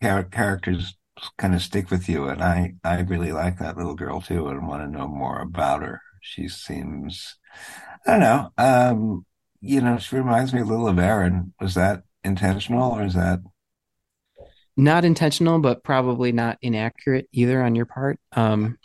characters 0.00 0.96
kind 1.36 1.54
of 1.54 1.62
stick 1.62 1.90
with 1.90 2.08
you, 2.08 2.28
and 2.28 2.42
I 2.42 2.74
I 2.84 3.00
really 3.00 3.32
like 3.32 3.58
that 3.58 3.76
little 3.76 3.94
girl 3.94 4.20
too, 4.20 4.48
and 4.48 4.68
want 4.68 4.82
to 4.82 4.98
know 4.98 5.08
more 5.08 5.40
about 5.40 5.82
her. 5.82 6.00
She 6.20 6.48
seems, 6.48 7.36
I 8.06 8.12
don't 8.12 8.20
know, 8.20 8.50
um, 8.58 9.26
you 9.60 9.80
know, 9.80 9.98
she 9.98 10.16
reminds 10.16 10.52
me 10.52 10.60
a 10.60 10.64
little 10.64 10.88
of 10.88 10.98
Erin. 10.98 11.54
Was 11.60 11.74
that 11.74 12.02
intentional, 12.24 12.92
or 12.92 13.04
is 13.04 13.14
that? 13.14 13.40
Not 14.78 15.04
intentional, 15.04 15.58
but 15.58 15.82
probably 15.82 16.30
not 16.30 16.56
inaccurate 16.62 17.28
either 17.32 17.60
on 17.60 17.74
your 17.74 17.84
part. 17.84 18.20
Um, 18.32 18.78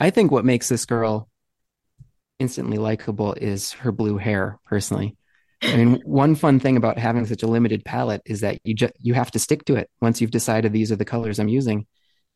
I 0.00 0.10
think 0.10 0.32
what 0.32 0.44
makes 0.44 0.68
this 0.68 0.84
girl 0.86 1.28
instantly 2.40 2.78
likable 2.78 3.32
is 3.32 3.70
her 3.74 3.92
blue 3.92 4.18
hair, 4.18 4.58
personally. 4.66 5.16
I 5.62 5.76
mean, 5.76 6.02
one 6.04 6.34
fun 6.34 6.58
thing 6.58 6.76
about 6.76 6.98
having 6.98 7.26
such 7.26 7.44
a 7.44 7.46
limited 7.46 7.84
palette 7.84 8.22
is 8.26 8.40
that 8.40 8.58
you 8.64 8.74
just 8.74 8.92
you 8.98 9.14
have 9.14 9.30
to 9.30 9.38
stick 9.38 9.64
to 9.66 9.76
it 9.76 9.88
once 10.00 10.20
you've 10.20 10.32
decided 10.32 10.72
these 10.72 10.90
are 10.90 10.96
the 10.96 11.04
colors 11.04 11.38
I'm 11.38 11.48
using. 11.48 11.86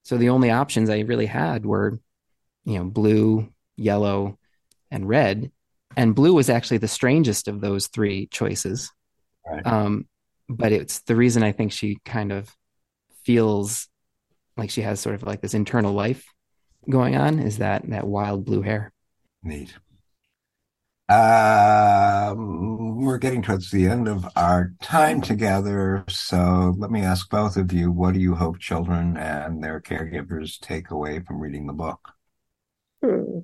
So 0.04 0.16
the 0.16 0.30
only 0.30 0.50
options 0.50 0.88
I 0.88 1.00
really 1.00 1.26
had 1.26 1.66
were, 1.66 1.98
you 2.64 2.78
know, 2.78 2.84
blue, 2.84 3.52
yellow, 3.76 4.38
and 4.90 5.08
red. 5.08 5.50
And 5.96 6.14
blue 6.14 6.32
was 6.32 6.48
actually 6.48 6.78
the 6.78 6.86
strangest 6.86 7.48
of 7.48 7.60
those 7.60 7.88
three 7.88 8.28
choices. 8.28 8.92
Right. 9.44 9.66
Um, 9.66 10.06
but 10.48 10.70
it's 10.70 11.00
the 11.00 11.16
reason 11.16 11.42
I 11.42 11.50
think 11.50 11.72
she 11.72 11.98
kind 12.04 12.30
of 12.30 12.54
feels 13.24 13.88
like 14.56 14.70
she 14.70 14.82
has 14.82 15.00
sort 15.00 15.14
of 15.14 15.22
like 15.22 15.40
this 15.40 15.54
internal 15.54 15.92
life 15.92 16.24
going 16.88 17.16
on 17.16 17.38
is 17.38 17.58
that 17.58 17.88
that 17.90 18.06
wild 18.06 18.44
blue 18.44 18.62
hair. 18.62 18.92
Neat. 19.42 19.74
Um, 21.08 23.00
we're 23.00 23.18
getting 23.18 23.42
towards 23.42 23.70
the 23.72 23.88
end 23.88 24.06
of 24.06 24.28
our 24.36 24.72
time 24.80 25.20
together. 25.20 26.04
So 26.08 26.72
let 26.78 26.92
me 26.92 27.02
ask 27.02 27.28
both 27.28 27.56
of 27.56 27.72
you 27.72 27.90
what 27.90 28.14
do 28.14 28.20
you 28.20 28.36
hope 28.36 28.60
children 28.60 29.16
and 29.16 29.62
their 29.62 29.80
caregivers 29.80 30.60
take 30.60 30.90
away 30.90 31.18
from 31.20 31.40
reading 31.40 31.66
the 31.66 31.72
book? 31.72 32.12
Hmm. 33.02 33.40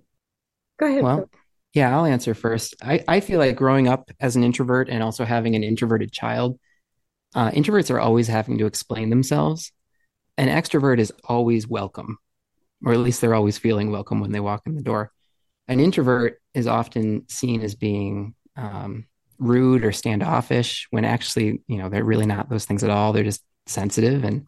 Go 0.78 0.86
ahead. 0.86 1.02
Well, 1.02 1.30
yeah, 1.72 1.96
I'll 1.96 2.06
answer 2.06 2.34
first. 2.34 2.76
I, 2.80 3.02
I 3.08 3.20
feel 3.20 3.40
like 3.40 3.56
growing 3.56 3.88
up 3.88 4.10
as 4.20 4.36
an 4.36 4.44
introvert 4.44 4.88
and 4.88 5.02
also 5.02 5.24
having 5.24 5.56
an 5.56 5.64
introverted 5.64 6.12
child, 6.12 6.60
uh, 7.36 7.52
introverts 7.52 7.92
are 7.92 8.00
always 8.00 8.26
having 8.26 8.58
to 8.58 8.66
explain 8.66 9.10
themselves. 9.10 9.70
An 10.36 10.48
extrovert 10.48 10.98
is 10.98 11.12
always 11.24 11.68
welcome, 11.68 12.18
or 12.84 12.92
at 12.92 12.98
least 12.98 13.20
they're 13.20 13.34
always 13.34 13.58
feeling 13.58 13.92
welcome 13.92 14.20
when 14.20 14.32
they 14.32 14.40
walk 14.40 14.62
in 14.66 14.74
the 14.74 14.82
door 14.82 15.12
an 15.68 15.80
introvert 15.80 16.40
is 16.54 16.66
often 16.66 17.28
seen 17.28 17.62
as 17.62 17.74
being 17.74 18.34
um, 18.56 19.06
rude 19.38 19.84
or 19.84 19.92
standoffish 19.92 20.86
when 20.90 21.04
actually, 21.04 21.62
you 21.66 21.78
know, 21.78 21.88
they're 21.88 22.04
really 22.04 22.26
not 22.26 22.48
those 22.48 22.64
things 22.64 22.84
at 22.84 22.90
all. 22.90 23.12
They're 23.12 23.24
just 23.24 23.44
sensitive 23.66 24.24
and 24.24 24.46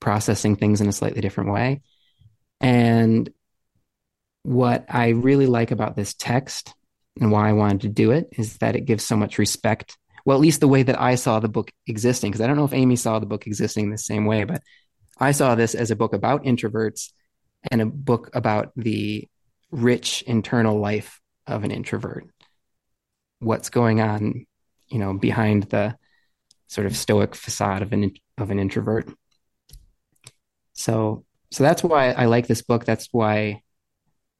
processing 0.00 0.56
things 0.56 0.80
in 0.80 0.88
a 0.88 0.92
slightly 0.92 1.20
different 1.20 1.50
way. 1.50 1.82
And 2.60 3.28
what 4.44 4.86
I 4.88 5.08
really 5.08 5.46
like 5.46 5.72
about 5.72 5.96
this 5.96 6.14
text 6.14 6.72
and 7.20 7.32
why 7.32 7.48
I 7.48 7.52
wanted 7.52 7.80
to 7.82 7.88
do 7.88 8.12
it 8.12 8.28
is 8.32 8.58
that 8.58 8.76
it 8.76 8.84
gives 8.84 9.04
so 9.04 9.16
much 9.16 9.38
respect. 9.38 9.98
Well, 10.28 10.36
at 10.36 10.42
least 10.42 10.60
the 10.60 10.68
way 10.68 10.82
that 10.82 11.00
I 11.00 11.14
saw 11.14 11.40
the 11.40 11.48
book 11.48 11.70
existing, 11.86 12.32
because 12.32 12.42
I 12.42 12.46
don't 12.46 12.58
know 12.58 12.66
if 12.66 12.74
Amy 12.74 12.96
saw 12.96 13.18
the 13.18 13.24
book 13.24 13.46
existing 13.46 13.88
the 13.88 13.96
same 13.96 14.26
way, 14.26 14.44
but 14.44 14.62
I 15.18 15.30
saw 15.32 15.54
this 15.54 15.74
as 15.74 15.90
a 15.90 15.96
book 15.96 16.12
about 16.12 16.44
introverts 16.44 17.10
and 17.70 17.80
a 17.80 17.86
book 17.86 18.28
about 18.34 18.72
the 18.76 19.26
rich 19.70 20.20
internal 20.26 20.78
life 20.78 21.18
of 21.46 21.64
an 21.64 21.70
introvert. 21.70 22.26
What's 23.38 23.70
going 23.70 24.02
on 24.02 24.44
you 24.88 24.98
know 24.98 25.14
behind 25.14 25.62
the 25.62 25.96
sort 26.66 26.86
of 26.86 26.94
stoic 26.94 27.34
facade 27.34 27.80
of 27.80 27.94
an 27.94 28.12
of 28.36 28.50
an 28.50 28.58
introvert. 28.58 29.08
So 30.74 31.24
so 31.50 31.64
that's 31.64 31.82
why 31.82 32.10
i 32.10 32.26
like 32.26 32.48
this 32.48 32.60
book. 32.60 32.84
That's 32.84 33.08
why 33.12 33.62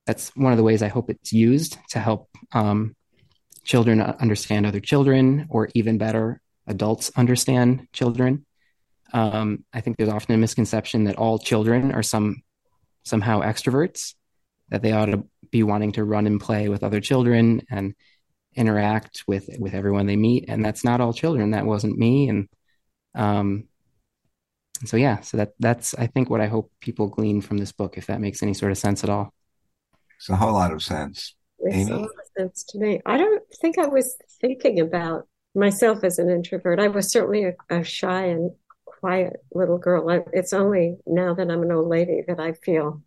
that's 0.04 0.36
one 0.36 0.52
of 0.52 0.58
the 0.58 0.64
ways 0.64 0.82
i 0.82 0.88
hope 0.88 1.08
it's 1.08 1.32
used 1.32 1.78
to 1.92 1.98
help 1.98 2.28
um, 2.52 2.94
children 3.68 4.00
understand 4.00 4.64
other 4.64 4.80
children 4.80 5.46
or 5.50 5.68
even 5.74 5.98
better 5.98 6.40
adults 6.66 7.12
understand 7.16 7.86
children. 7.92 8.44
Um, 9.12 9.64
i 9.72 9.80
think 9.80 9.96
there's 9.96 10.10
often 10.10 10.34
a 10.34 10.38
misconception 10.38 11.04
that 11.04 11.16
all 11.16 11.38
children 11.38 11.92
are 11.92 12.02
some 12.02 12.42
somehow 13.04 13.40
extroverts 13.40 14.14
that 14.68 14.82
they 14.82 14.92
ought 14.92 15.06
to 15.06 15.24
be 15.50 15.62
wanting 15.62 15.92
to 15.92 16.04
run 16.04 16.26
and 16.26 16.38
play 16.38 16.68
with 16.68 16.82
other 16.84 17.00
children 17.00 17.62
and 17.70 17.94
interact 18.54 19.24
with 19.26 19.48
with 19.58 19.72
everyone 19.72 20.06
they 20.06 20.16
meet 20.16 20.44
and 20.48 20.64
that's 20.64 20.84
not 20.84 21.00
all 21.00 21.12
children. 21.12 21.52
That 21.52 21.64
wasn't 21.64 21.98
me 21.98 22.28
and 22.28 22.48
um 23.14 23.64
so 24.84 24.96
yeah 24.96 25.20
so 25.20 25.38
that 25.38 25.52
that's 25.58 25.94
i 25.94 26.06
think 26.06 26.28
what 26.28 26.40
i 26.40 26.46
hope 26.46 26.70
people 26.80 27.08
glean 27.08 27.40
from 27.40 27.58
this 27.58 27.72
book 27.72 27.96
if 27.96 28.06
that 28.06 28.20
makes 28.20 28.42
any 28.42 28.54
sort 28.54 28.72
of 28.72 28.78
sense 28.78 29.04
at 29.04 29.10
all. 29.10 29.32
It's 30.16 30.28
a 30.28 30.36
whole 30.36 30.52
lot 30.52 30.72
of 30.72 30.82
sense. 30.82 31.34
Makes 31.60 31.90
Amy? 31.90 32.08
Sense 32.38 32.64
to 32.64 32.78
me. 32.78 33.00
I 33.04 33.16
don't 33.16 33.42
think 33.60 33.78
i 33.78 33.86
was 33.86 34.16
thinking 34.40 34.80
about 34.80 35.26
myself 35.54 36.04
as 36.04 36.18
an 36.18 36.30
introvert. 36.30 36.78
I 36.78 36.88
was 36.88 37.10
certainly 37.10 37.44
a, 37.44 37.54
a 37.70 37.84
shy 37.84 38.26
and 38.26 38.52
quiet 38.84 39.36
little 39.52 39.78
girl. 39.78 40.08
I, 40.08 40.20
it's 40.32 40.52
only 40.52 40.96
now 41.06 41.34
that 41.34 41.50
i'm 41.50 41.62
an 41.62 41.72
old 41.72 41.88
lady 41.88 42.22
that 42.26 42.40
i 42.40 42.52
feel 42.52 43.02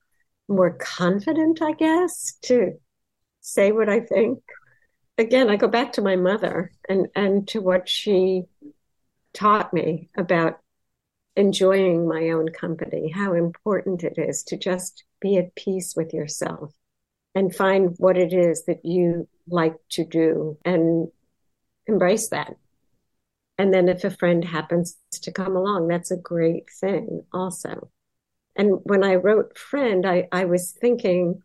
more 0.47 0.71
confident, 0.71 1.61
I 1.61 1.71
guess, 1.73 2.33
to 2.43 2.73
say 3.39 3.71
what 3.71 3.89
I 3.89 4.01
think. 4.01 4.39
Again, 5.17 5.49
I 5.49 5.55
go 5.55 5.67
back 5.67 5.93
to 5.93 6.01
my 6.01 6.15
mother 6.15 6.71
and, 6.89 7.07
and 7.15 7.47
to 7.49 7.61
what 7.61 7.87
she 7.87 8.43
taught 9.33 9.73
me 9.73 10.09
about 10.17 10.59
enjoying 11.35 12.07
my 12.07 12.29
own 12.31 12.49
company, 12.49 13.09
how 13.09 13.33
important 13.33 14.03
it 14.03 14.15
is 14.17 14.43
to 14.43 14.57
just 14.57 15.03
be 15.21 15.37
at 15.37 15.55
peace 15.55 15.93
with 15.95 16.13
yourself 16.13 16.73
and 17.33 17.55
find 17.55 17.95
what 17.97 18.17
it 18.17 18.33
is 18.33 18.65
that 18.65 18.83
you 18.83 19.27
like 19.47 19.75
to 19.89 20.05
do 20.05 20.57
and 20.65 21.07
embrace 21.87 22.29
that. 22.29 22.55
And 23.57 23.73
then 23.73 23.89
if 23.89 24.03
a 24.03 24.09
friend 24.09 24.43
happens 24.43 24.97
to 25.11 25.31
come 25.31 25.55
along, 25.55 25.87
that's 25.87 26.11
a 26.11 26.17
great 26.17 26.69
thing 26.79 27.23
also. 27.31 27.89
And 28.55 28.79
when 28.83 29.03
I 29.03 29.15
wrote 29.15 29.57
Friend, 29.57 30.05
I, 30.05 30.27
I 30.31 30.45
was 30.45 30.71
thinking, 30.71 31.41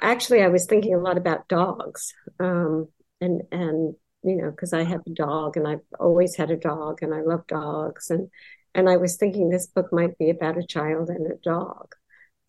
actually, 0.00 0.42
I 0.42 0.48
was 0.48 0.66
thinking 0.66 0.94
a 0.94 1.00
lot 1.00 1.16
about 1.16 1.48
dogs. 1.48 2.12
Um, 2.38 2.88
and, 3.20 3.42
and, 3.50 3.94
you 4.22 4.36
know, 4.36 4.50
because 4.50 4.72
I 4.72 4.84
have 4.84 5.00
a 5.06 5.10
dog 5.10 5.56
and 5.56 5.66
I've 5.66 5.80
always 5.98 6.36
had 6.36 6.50
a 6.50 6.56
dog 6.56 7.02
and 7.02 7.14
I 7.14 7.22
love 7.22 7.46
dogs. 7.46 8.10
And, 8.10 8.28
and 8.74 8.88
I 8.88 8.96
was 8.96 9.16
thinking 9.16 9.48
this 9.48 9.66
book 9.66 9.92
might 9.92 10.18
be 10.18 10.30
about 10.30 10.58
a 10.58 10.66
child 10.66 11.08
and 11.08 11.26
a 11.26 11.36
dog. 11.42 11.94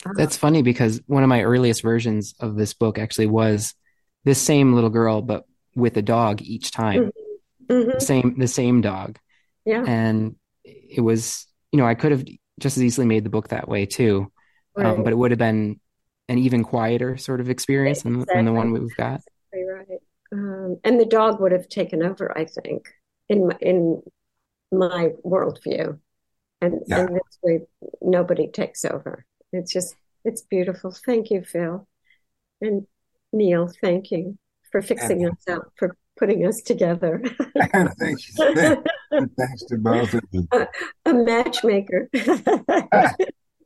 Uh, 0.05 0.13
That's 0.15 0.37
funny 0.37 0.61
because 0.61 1.01
one 1.07 1.23
of 1.23 1.29
my 1.29 1.43
earliest 1.43 1.81
versions 1.81 2.35
of 2.39 2.55
this 2.55 2.73
book 2.73 2.99
actually 2.99 3.27
was 3.27 3.73
this 4.23 4.41
same 4.41 4.73
little 4.73 4.89
girl, 4.89 5.21
but 5.21 5.45
with 5.75 5.97
a 5.97 6.01
dog 6.01 6.41
each 6.41 6.71
time. 6.71 7.11
Mm-hmm. 7.69 7.73
Mm-hmm. 7.73 7.99
Same, 7.99 8.39
the 8.39 8.47
same 8.47 8.81
dog. 8.81 9.19
Yeah. 9.65 9.83
And 9.85 10.35
it 10.63 11.01
was, 11.01 11.45
you 11.71 11.77
know, 11.77 11.85
I 11.85 11.95
could 11.95 12.11
have 12.11 12.23
just 12.59 12.77
as 12.77 12.83
easily 12.83 13.05
made 13.05 13.23
the 13.23 13.29
book 13.29 13.49
that 13.49 13.67
way 13.67 13.85
too. 13.85 14.31
Um, 14.75 14.83
right. 14.83 14.97
Um, 14.97 15.03
but 15.03 15.13
it 15.13 15.17
would 15.17 15.31
have 15.31 15.37
been 15.37 15.79
an 16.29 16.37
even 16.37 16.63
quieter 16.63 17.17
sort 17.17 17.41
of 17.41 17.49
experience 17.49 17.99
exactly. 17.99 18.25
than, 18.25 18.35
than, 18.35 18.45
the 18.45 18.53
one 18.53 18.71
we've 18.71 18.95
got. 18.95 19.21
Exactly 19.51 19.63
right. 19.63 19.99
Um, 20.31 20.77
and 20.83 20.99
the 20.99 21.05
dog 21.05 21.39
would 21.39 21.51
have 21.51 21.69
taken 21.69 22.03
over, 22.03 22.37
I 22.37 22.45
think, 22.45 22.89
in 23.29 23.49
in 23.61 24.01
my 24.71 25.11
worldview. 25.25 25.99
And, 26.61 26.81
Yeah. 26.87 27.01
and 27.01 27.15
this 27.15 27.39
way 27.43 27.61
nobody 28.01 28.49
takes 28.49 28.83
over. 28.83 29.25
It's 29.51 29.71
just, 29.71 29.95
it's 30.23 30.41
beautiful. 30.41 30.91
Thank 30.91 31.31
you, 31.31 31.43
Phil. 31.43 31.87
And 32.61 32.85
Neal, 33.31 33.71
thank 33.81 34.11
you 34.11 34.37
for 34.71 34.81
fixing 34.81 35.27
us 35.27 35.47
up, 35.49 35.71
for 35.75 35.95
putting 36.17 36.45
us 36.45 36.61
together. 36.61 37.21
Thank 37.99 38.19
you. 38.27 38.83
Thanks 39.11 39.63
to 39.67 39.77
both 39.77 40.13
of 40.13 40.21
you. 40.31 40.47
A 41.05 41.13
matchmaker. 41.13 42.09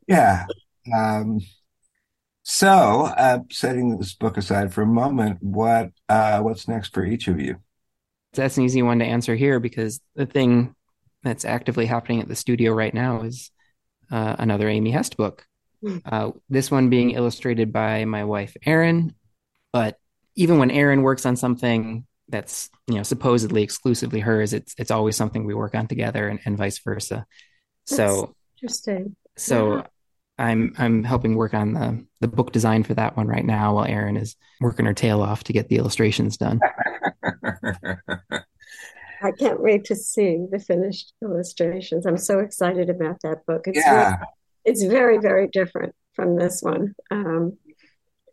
Yeah. 0.08 0.46
Um, 0.94 1.40
so, 2.44 3.06
uh, 3.06 3.40
setting 3.52 3.98
this 3.98 4.14
book 4.14 4.38
aside 4.38 4.74
for 4.74 4.82
a 4.82 4.88
moment, 4.88 5.38
what 5.42 5.92
uh, 6.10 6.42
what's 6.42 6.68
next 6.68 6.94
for 6.94 7.06
each 7.06 7.28
of 7.28 7.40
you? 7.40 7.58
That's 8.34 8.58
an 8.58 8.64
easy 8.64 8.82
one 8.82 9.00
to 9.00 9.06
answer 9.06 9.36
here 9.36 9.60
because 9.60 10.02
the 10.16 10.26
thing 10.26 10.76
that's 11.24 11.46
actively 11.46 11.86
happening 11.86 12.20
at 12.22 12.28
the 12.28 12.36
studio 12.36 12.74
right 12.74 12.94
now 12.94 13.22
is 13.22 13.52
uh, 14.12 14.36
another 14.40 14.68
Amy 14.68 14.92
Hest 14.92 15.18
book. 15.18 15.46
Uh, 16.06 16.32
this 16.50 16.70
one 16.70 16.90
being 16.90 17.12
illustrated 17.12 17.74
by 17.74 18.06
my 18.06 18.24
wife 18.24 18.56
Erin, 18.66 19.16
but 19.74 19.98
even 20.36 20.60
when 20.60 20.72
Erin 20.72 21.02
works 21.02 21.26
on 21.26 21.36
something 21.36 22.06
that's 22.30 22.70
you 22.88 22.96
know 22.96 23.04
supposedly 23.04 23.64
exclusively 23.64 24.20
hers, 24.20 24.54
it's 24.54 24.74
it's 24.78 24.92
always 24.92 25.16
something 25.16 25.44
we 25.44 25.54
work 25.54 25.76
on 25.76 25.88
together, 25.88 26.28
and, 26.28 26.40
and 26.46 26.58
vice 26.58 26.80
versa. 26.80 27.26
So 27.86 28.36
Interesting. 28.62 29.16
so 29.38 29.78
Yeah. 29.78 29.84
I'm 30.38 30.74
I'm 30.78 31.04
helping 31.04 31.36
work 31.36 31.54
on 31.54 31.74
the 31.74 32.06
the 32.20 32.28
book 32.28 32.52
design 32.52 32.84
for 32.84 32.94
that 32.96 33.18
one 33.18 33.28
right 33.28 33.46
now, 33.46 33.76
while 33.76 33.86
Erin 33.86 34.18
is 34.18 34.36
working 34.60 34.86
her 34.86 34.94
tail 34.94 35.22
off 35.22 35.44
to 35.46 35.54
get 35.54 35.68
the 35.70 35.78
illustrations 35.78 36.38
done. 36.38 36.60
I 39.24 39.32
can't 39.32 39.62
wait 39.62 39.86
to 39.86 39.96
see 39.96 40.46
the 40.52 40.60
finished 40.60 41.14
illustrations. 41.22 42.06
I'm 42.06 42.18
so 42.18 42.40
excited 42.40 42.90
about 42.90 43.22
that 43.22 43.46
book. 43.46 43.64
It's 43.68 43.78
Yeah. 43.78 44.18
It's 44.66 44.84
very 44.84 45.18
very 45.18 45.48
different 45.48 45.96
from 46.14 46.36
this 46.38 46.62
one 46.62 46.94
um, 47.12 47.58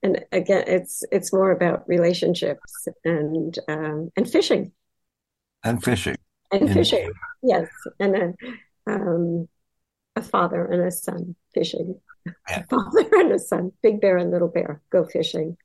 and 0.03 0.25
again 0.33 0.65
it's 0.67 1.03
it's 1.13 1.33
more 1.33 1.51
about 1.51 1.89
relationships 1.89 2.89
and 3.05 3.59
um, 3.69 4.11
and 4.17 4.29
fishing 4.31 4.73
And 5.65 5.83
fishing. 5.83 6.17
and 6.51 6.73
fishing 6.73 7.11
yes 7.43 7.69
and 8.01 8.17
a 8.17 8.35
um, 8.87 9.49
a 10.17 10.23
father 10.23 10.65
and 10.67 10.83
a 10.83 10.91
son 10.91 11.37
fishing 11.55 12.01
Yeah. 12.49 12.61
a 12.61 12.65
father 12.71 13.09
and 13.13 13.33
a 13.33 13.39
son 13.39 13.73
big 13.83 14.01
bear 14.01 14.17
and 14.17 14.31
little 14.31 14.49
bear 14.49 14.83
go 14.91 15.05
fishing 15.05 15.57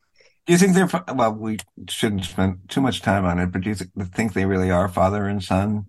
Do 0.45 0.51
you 0.53 0.59
think 0.59 0.75
they're, 0.75 1.03
well, 1.15 1.33
we 1.33 1.57
shouldn't 1.89 2.25
spend 2.25 2.67
too 2.67 2.81
much 2.81 3.01
time 3.01 3.23
on 3.25 3.39
it, 3.39 3.51
but 3.51 3.61
do 3.61 3.69
you 3.69 3.75
th- 3.75 3.89
think 4.13 4.33
they 4.33 4.45
really 4.45 4.69
are 4.71 4.89
father 4.89 5.25
and 5.25 5.41
son, 5.41 5.87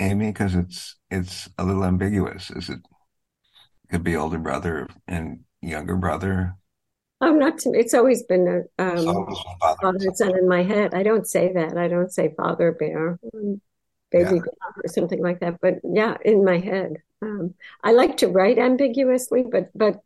Amy? 0.00 0.28
Because 0.32 0.56
it's, 0.56 0.96
it's 1.10 1.48
a 1.58 1.64
little 1.64 1.84
ambiguous. 1.84 2.50
Is 2.50 2.70
it, 2.70 2.80
could 3.90 4.04
be 4.04 4.16
older 4.16 4.38
brother 4.38 4.88
and 5.06 5.40
younger 5.62 5.96
brother. 5.96 6.54
oh 7.20 7.32
not 7.32 7.58
to 7.58 7.70
me. 7.70 7.78
it's 7.78 7.94
always 7.94 8.22
been 8.24 8.46
a 8.48 8.82
um, 8.82 9.26
it's 9.28 9.42
father 9.60 9.76
father 9.80 9.98
and 10.02 10.16
son 10.16 10.36
in 10.38 10.48
my 10.48 10.62
head 10.62 10.94
I 10.94 11.02
don't 11.02 11.26
say 11.26 11.52
that 11.52 11.76
I 11.76 11.88
don't 11.88 12.12
say 12.12 12.34
father 12.36 12.72
bear 12.72 13.18
um, 13.34 13.60
baby 14.10 14.24
Yeah. 14.36 14.40
bear 14.40 14.72
or 14.84 14.88
something 14.88 15.22
like 15.22 15.40
that 15.40 15.60
but 15.60 15.74
yeah 15.84 16.16
in 16.24 16.44
my 16.44 16.58
head 16.58 16.96
um, 17.22 17.54
I 17.82 17.92
like 17.92 18.18
to 18.18 18.28
write 18.28 18.58
ambiguously 18.58 19.44
but 19.50 19.70
but 19.74 20.00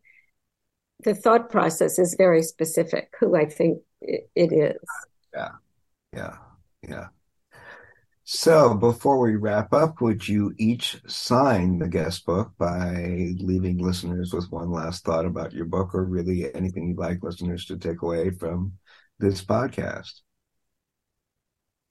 the 1.03 1.13
thought 1.13 1.49
process 1.49 1.99
is 1.99 2.15
very 2.17 2.41
specific 2.41 3.13
who 3.19 3.35
I 3.35 3.45
think 3.45 3.79
it, 4.01 4.29
it 4.35 4.51
is 4.53 4.77
Yeah, 5.33 5.49
Yeah, 6.13 6.37
yeah. 6.87 7.07
So 8.25 8.73
before 8.73 9.19
we 9.19 9.35
wrap 9.35 9.73
up, 9.73 9.99
would 9.99 10.27
you 10.27 10.53
each 10.57 11.01
sign 11.07 11.79
the 11.79 11.89
guest 11.89 12.25
book 12.25 12.53
by 12.57 13.33
leaving 13.37 13.79
listeners 13.79 14.33
with 14.33 14.49
one 14.49 14.71
last 14.71 15.03
thought 15.03 15.25
about 15.25 15.51
your 15.51 15.65
book 15.65 15.93
or 15.93 16.05
really 16.05 16.53
anything 16.55 16.87
you'd 16.87 16.97
like 16.97 17.21
listeners 17.21 17.65
to 17.65 17.77
take 17.77 18.01
away 18.01 18.29
from 18.29 18.73
this 19.19 19.43
podcast? 19.43 20.21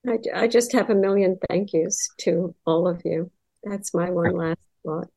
I, 0.07 0.19
I 0.35 0.49
just 0.49 0.73
have 0.73 0.91
a 0.91 0.95
million 0.95 1.39
thank 1.49 1.73
yous 1.75 2.09
to 2.21 2.55
all 2.67 2.89
of 2.89 3.03
you. 3.05 3.31
That's 3.63 3.95
my 3.95 4.11
one 4.11 4.35
last 4.37 4.59
thought 4.85 5.09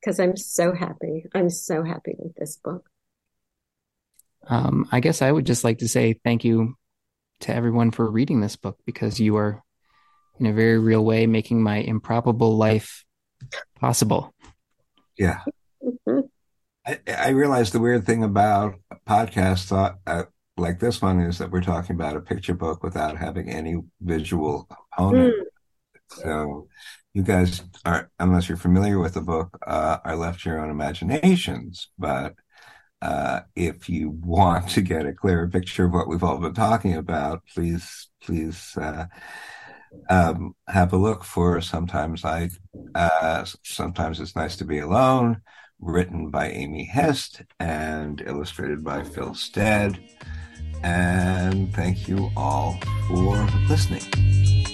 because 0.00 0.20
I'm 0.20 0.36
so 0.36 0.72
happy. 0.72 1.24
I'm 1.34 1.50
so 1.50 1.82
happy 1.82 2.14
with 2.16 2.34
this 2.36 2.56
book. 2.56 2.88
Um, 4.46 4.88
I 4.92 5.00
guess 5.00 5.20
I 5.20 5.30
would 5.30 5.44
just 5.46 5.64
like 5.64 5.78
to 5.78 5.88
say 5.88 6.18
thank 6.24 6.44
you 6.44 6.74
to 7.40 7.54
everyone 7.54 7.90
for 7.90 8.10
reading 8.10 8.40
this 8.40 8.56
book 8.56 8.78
because 8.86 9.20
you 9.20 9.36
are, 9.36 9.62
in 10.40 10.46
a 10.46 10.52
very 10.52 10.78
real 10.78 11.04
way, 11.04 11.26
making 11.26 11.62
my 11.62 11.78
improbable 11.78 12.56
life 12.56 13.04
possible. 13.80 14.34
Yeah. 15.16 15.40
Mhm. 15.82 16.28
I, 16.86 17.00
I 17.06 17.28
realize 17.30 17.70
the 17.70 17.80
weird 17.80 18.06
thing 18.06 18.24
about 18.24 18.76
a 18.90 18.96
podcast 19.06 19.66
thought 19.66 19.98
uh, 20.06 20.24
like 20.56 20.80
this 20.80 21.00
one 21.00 21.20
is 21.20 21.38
that 21.38 21.50
we're 21.50 21.60
talking 21.60 21.94
about 21.94 22.16
a 22.16 22.20
picture 22.20 22.54
book 22.54 22.82
without 22.82 23.16
having 23.16 23.48
any 23.48 23.76
visual 24.00 24.68
component. 24.96 25.34
Mm. 25.34 25.44
So 26.10 26.68
you 27.14 27.22
guys 27.22 27.62
are, 27.84 28.10
unless 28.18 28.48
you're 28.48 28.58
familiar 28.58 28.98
with 28.98 29.14
the 29.14 29.20
book, 29.20 29.58
uh, 29.66 29.98
are 30.04 30.16
left 30.16 30.42
to 30.42 30.50
your 30.50 30.60
own 30.60 30.70
imaginations. 30.70 31.88
But 31.98 32.34
uh, 33.00 33.40
if 33.54 33.88
you 33.88 34.10
want 34.10 34.68
to 34.70 34.80
get 34.80 35.06
a 35.06 35.12
clearer 35.12 35.48
picture 35.48 35.84
of 35.84 35.92
what 35.92 36.08
we've 36.08 36.24
all 36.24 36.38
been 36.38 36.54
talking 36.54 36.94
about, 36.94 37.42
please, 37.54 38.08
please 38.20 38.76
uh, 38.76 39.06
um, 40.10 40.54
have 40.68 40.92
a 40.92 40.96
look 40.96 41.24
for 41.24 41.60
Sometimes 41.60 42.24
I, 42.24 42.50
uh, 42.94 43.44
Sometimes 43.62 44.20
It's 44.20 44.36
Nice 44.36 44.56
to 44.56 44.64
Be 44.64 44.78
Alone, 44.78 45.42
written 45.80 46.30
by 46.30 46.48
Amy 46.50 46.84
Hest 46.84 47.42
and 47.60 48.22
illustrated 48.26 48.82
by 48.82 49.04
Phil 49.04 49.34
Stead. 49.34 49.98
And 50.82 51.74
thank 51.74 52.08
you 52.08 52.30
all 52.36 52.78
for 53.08 53.36
listening. 53.68 54.66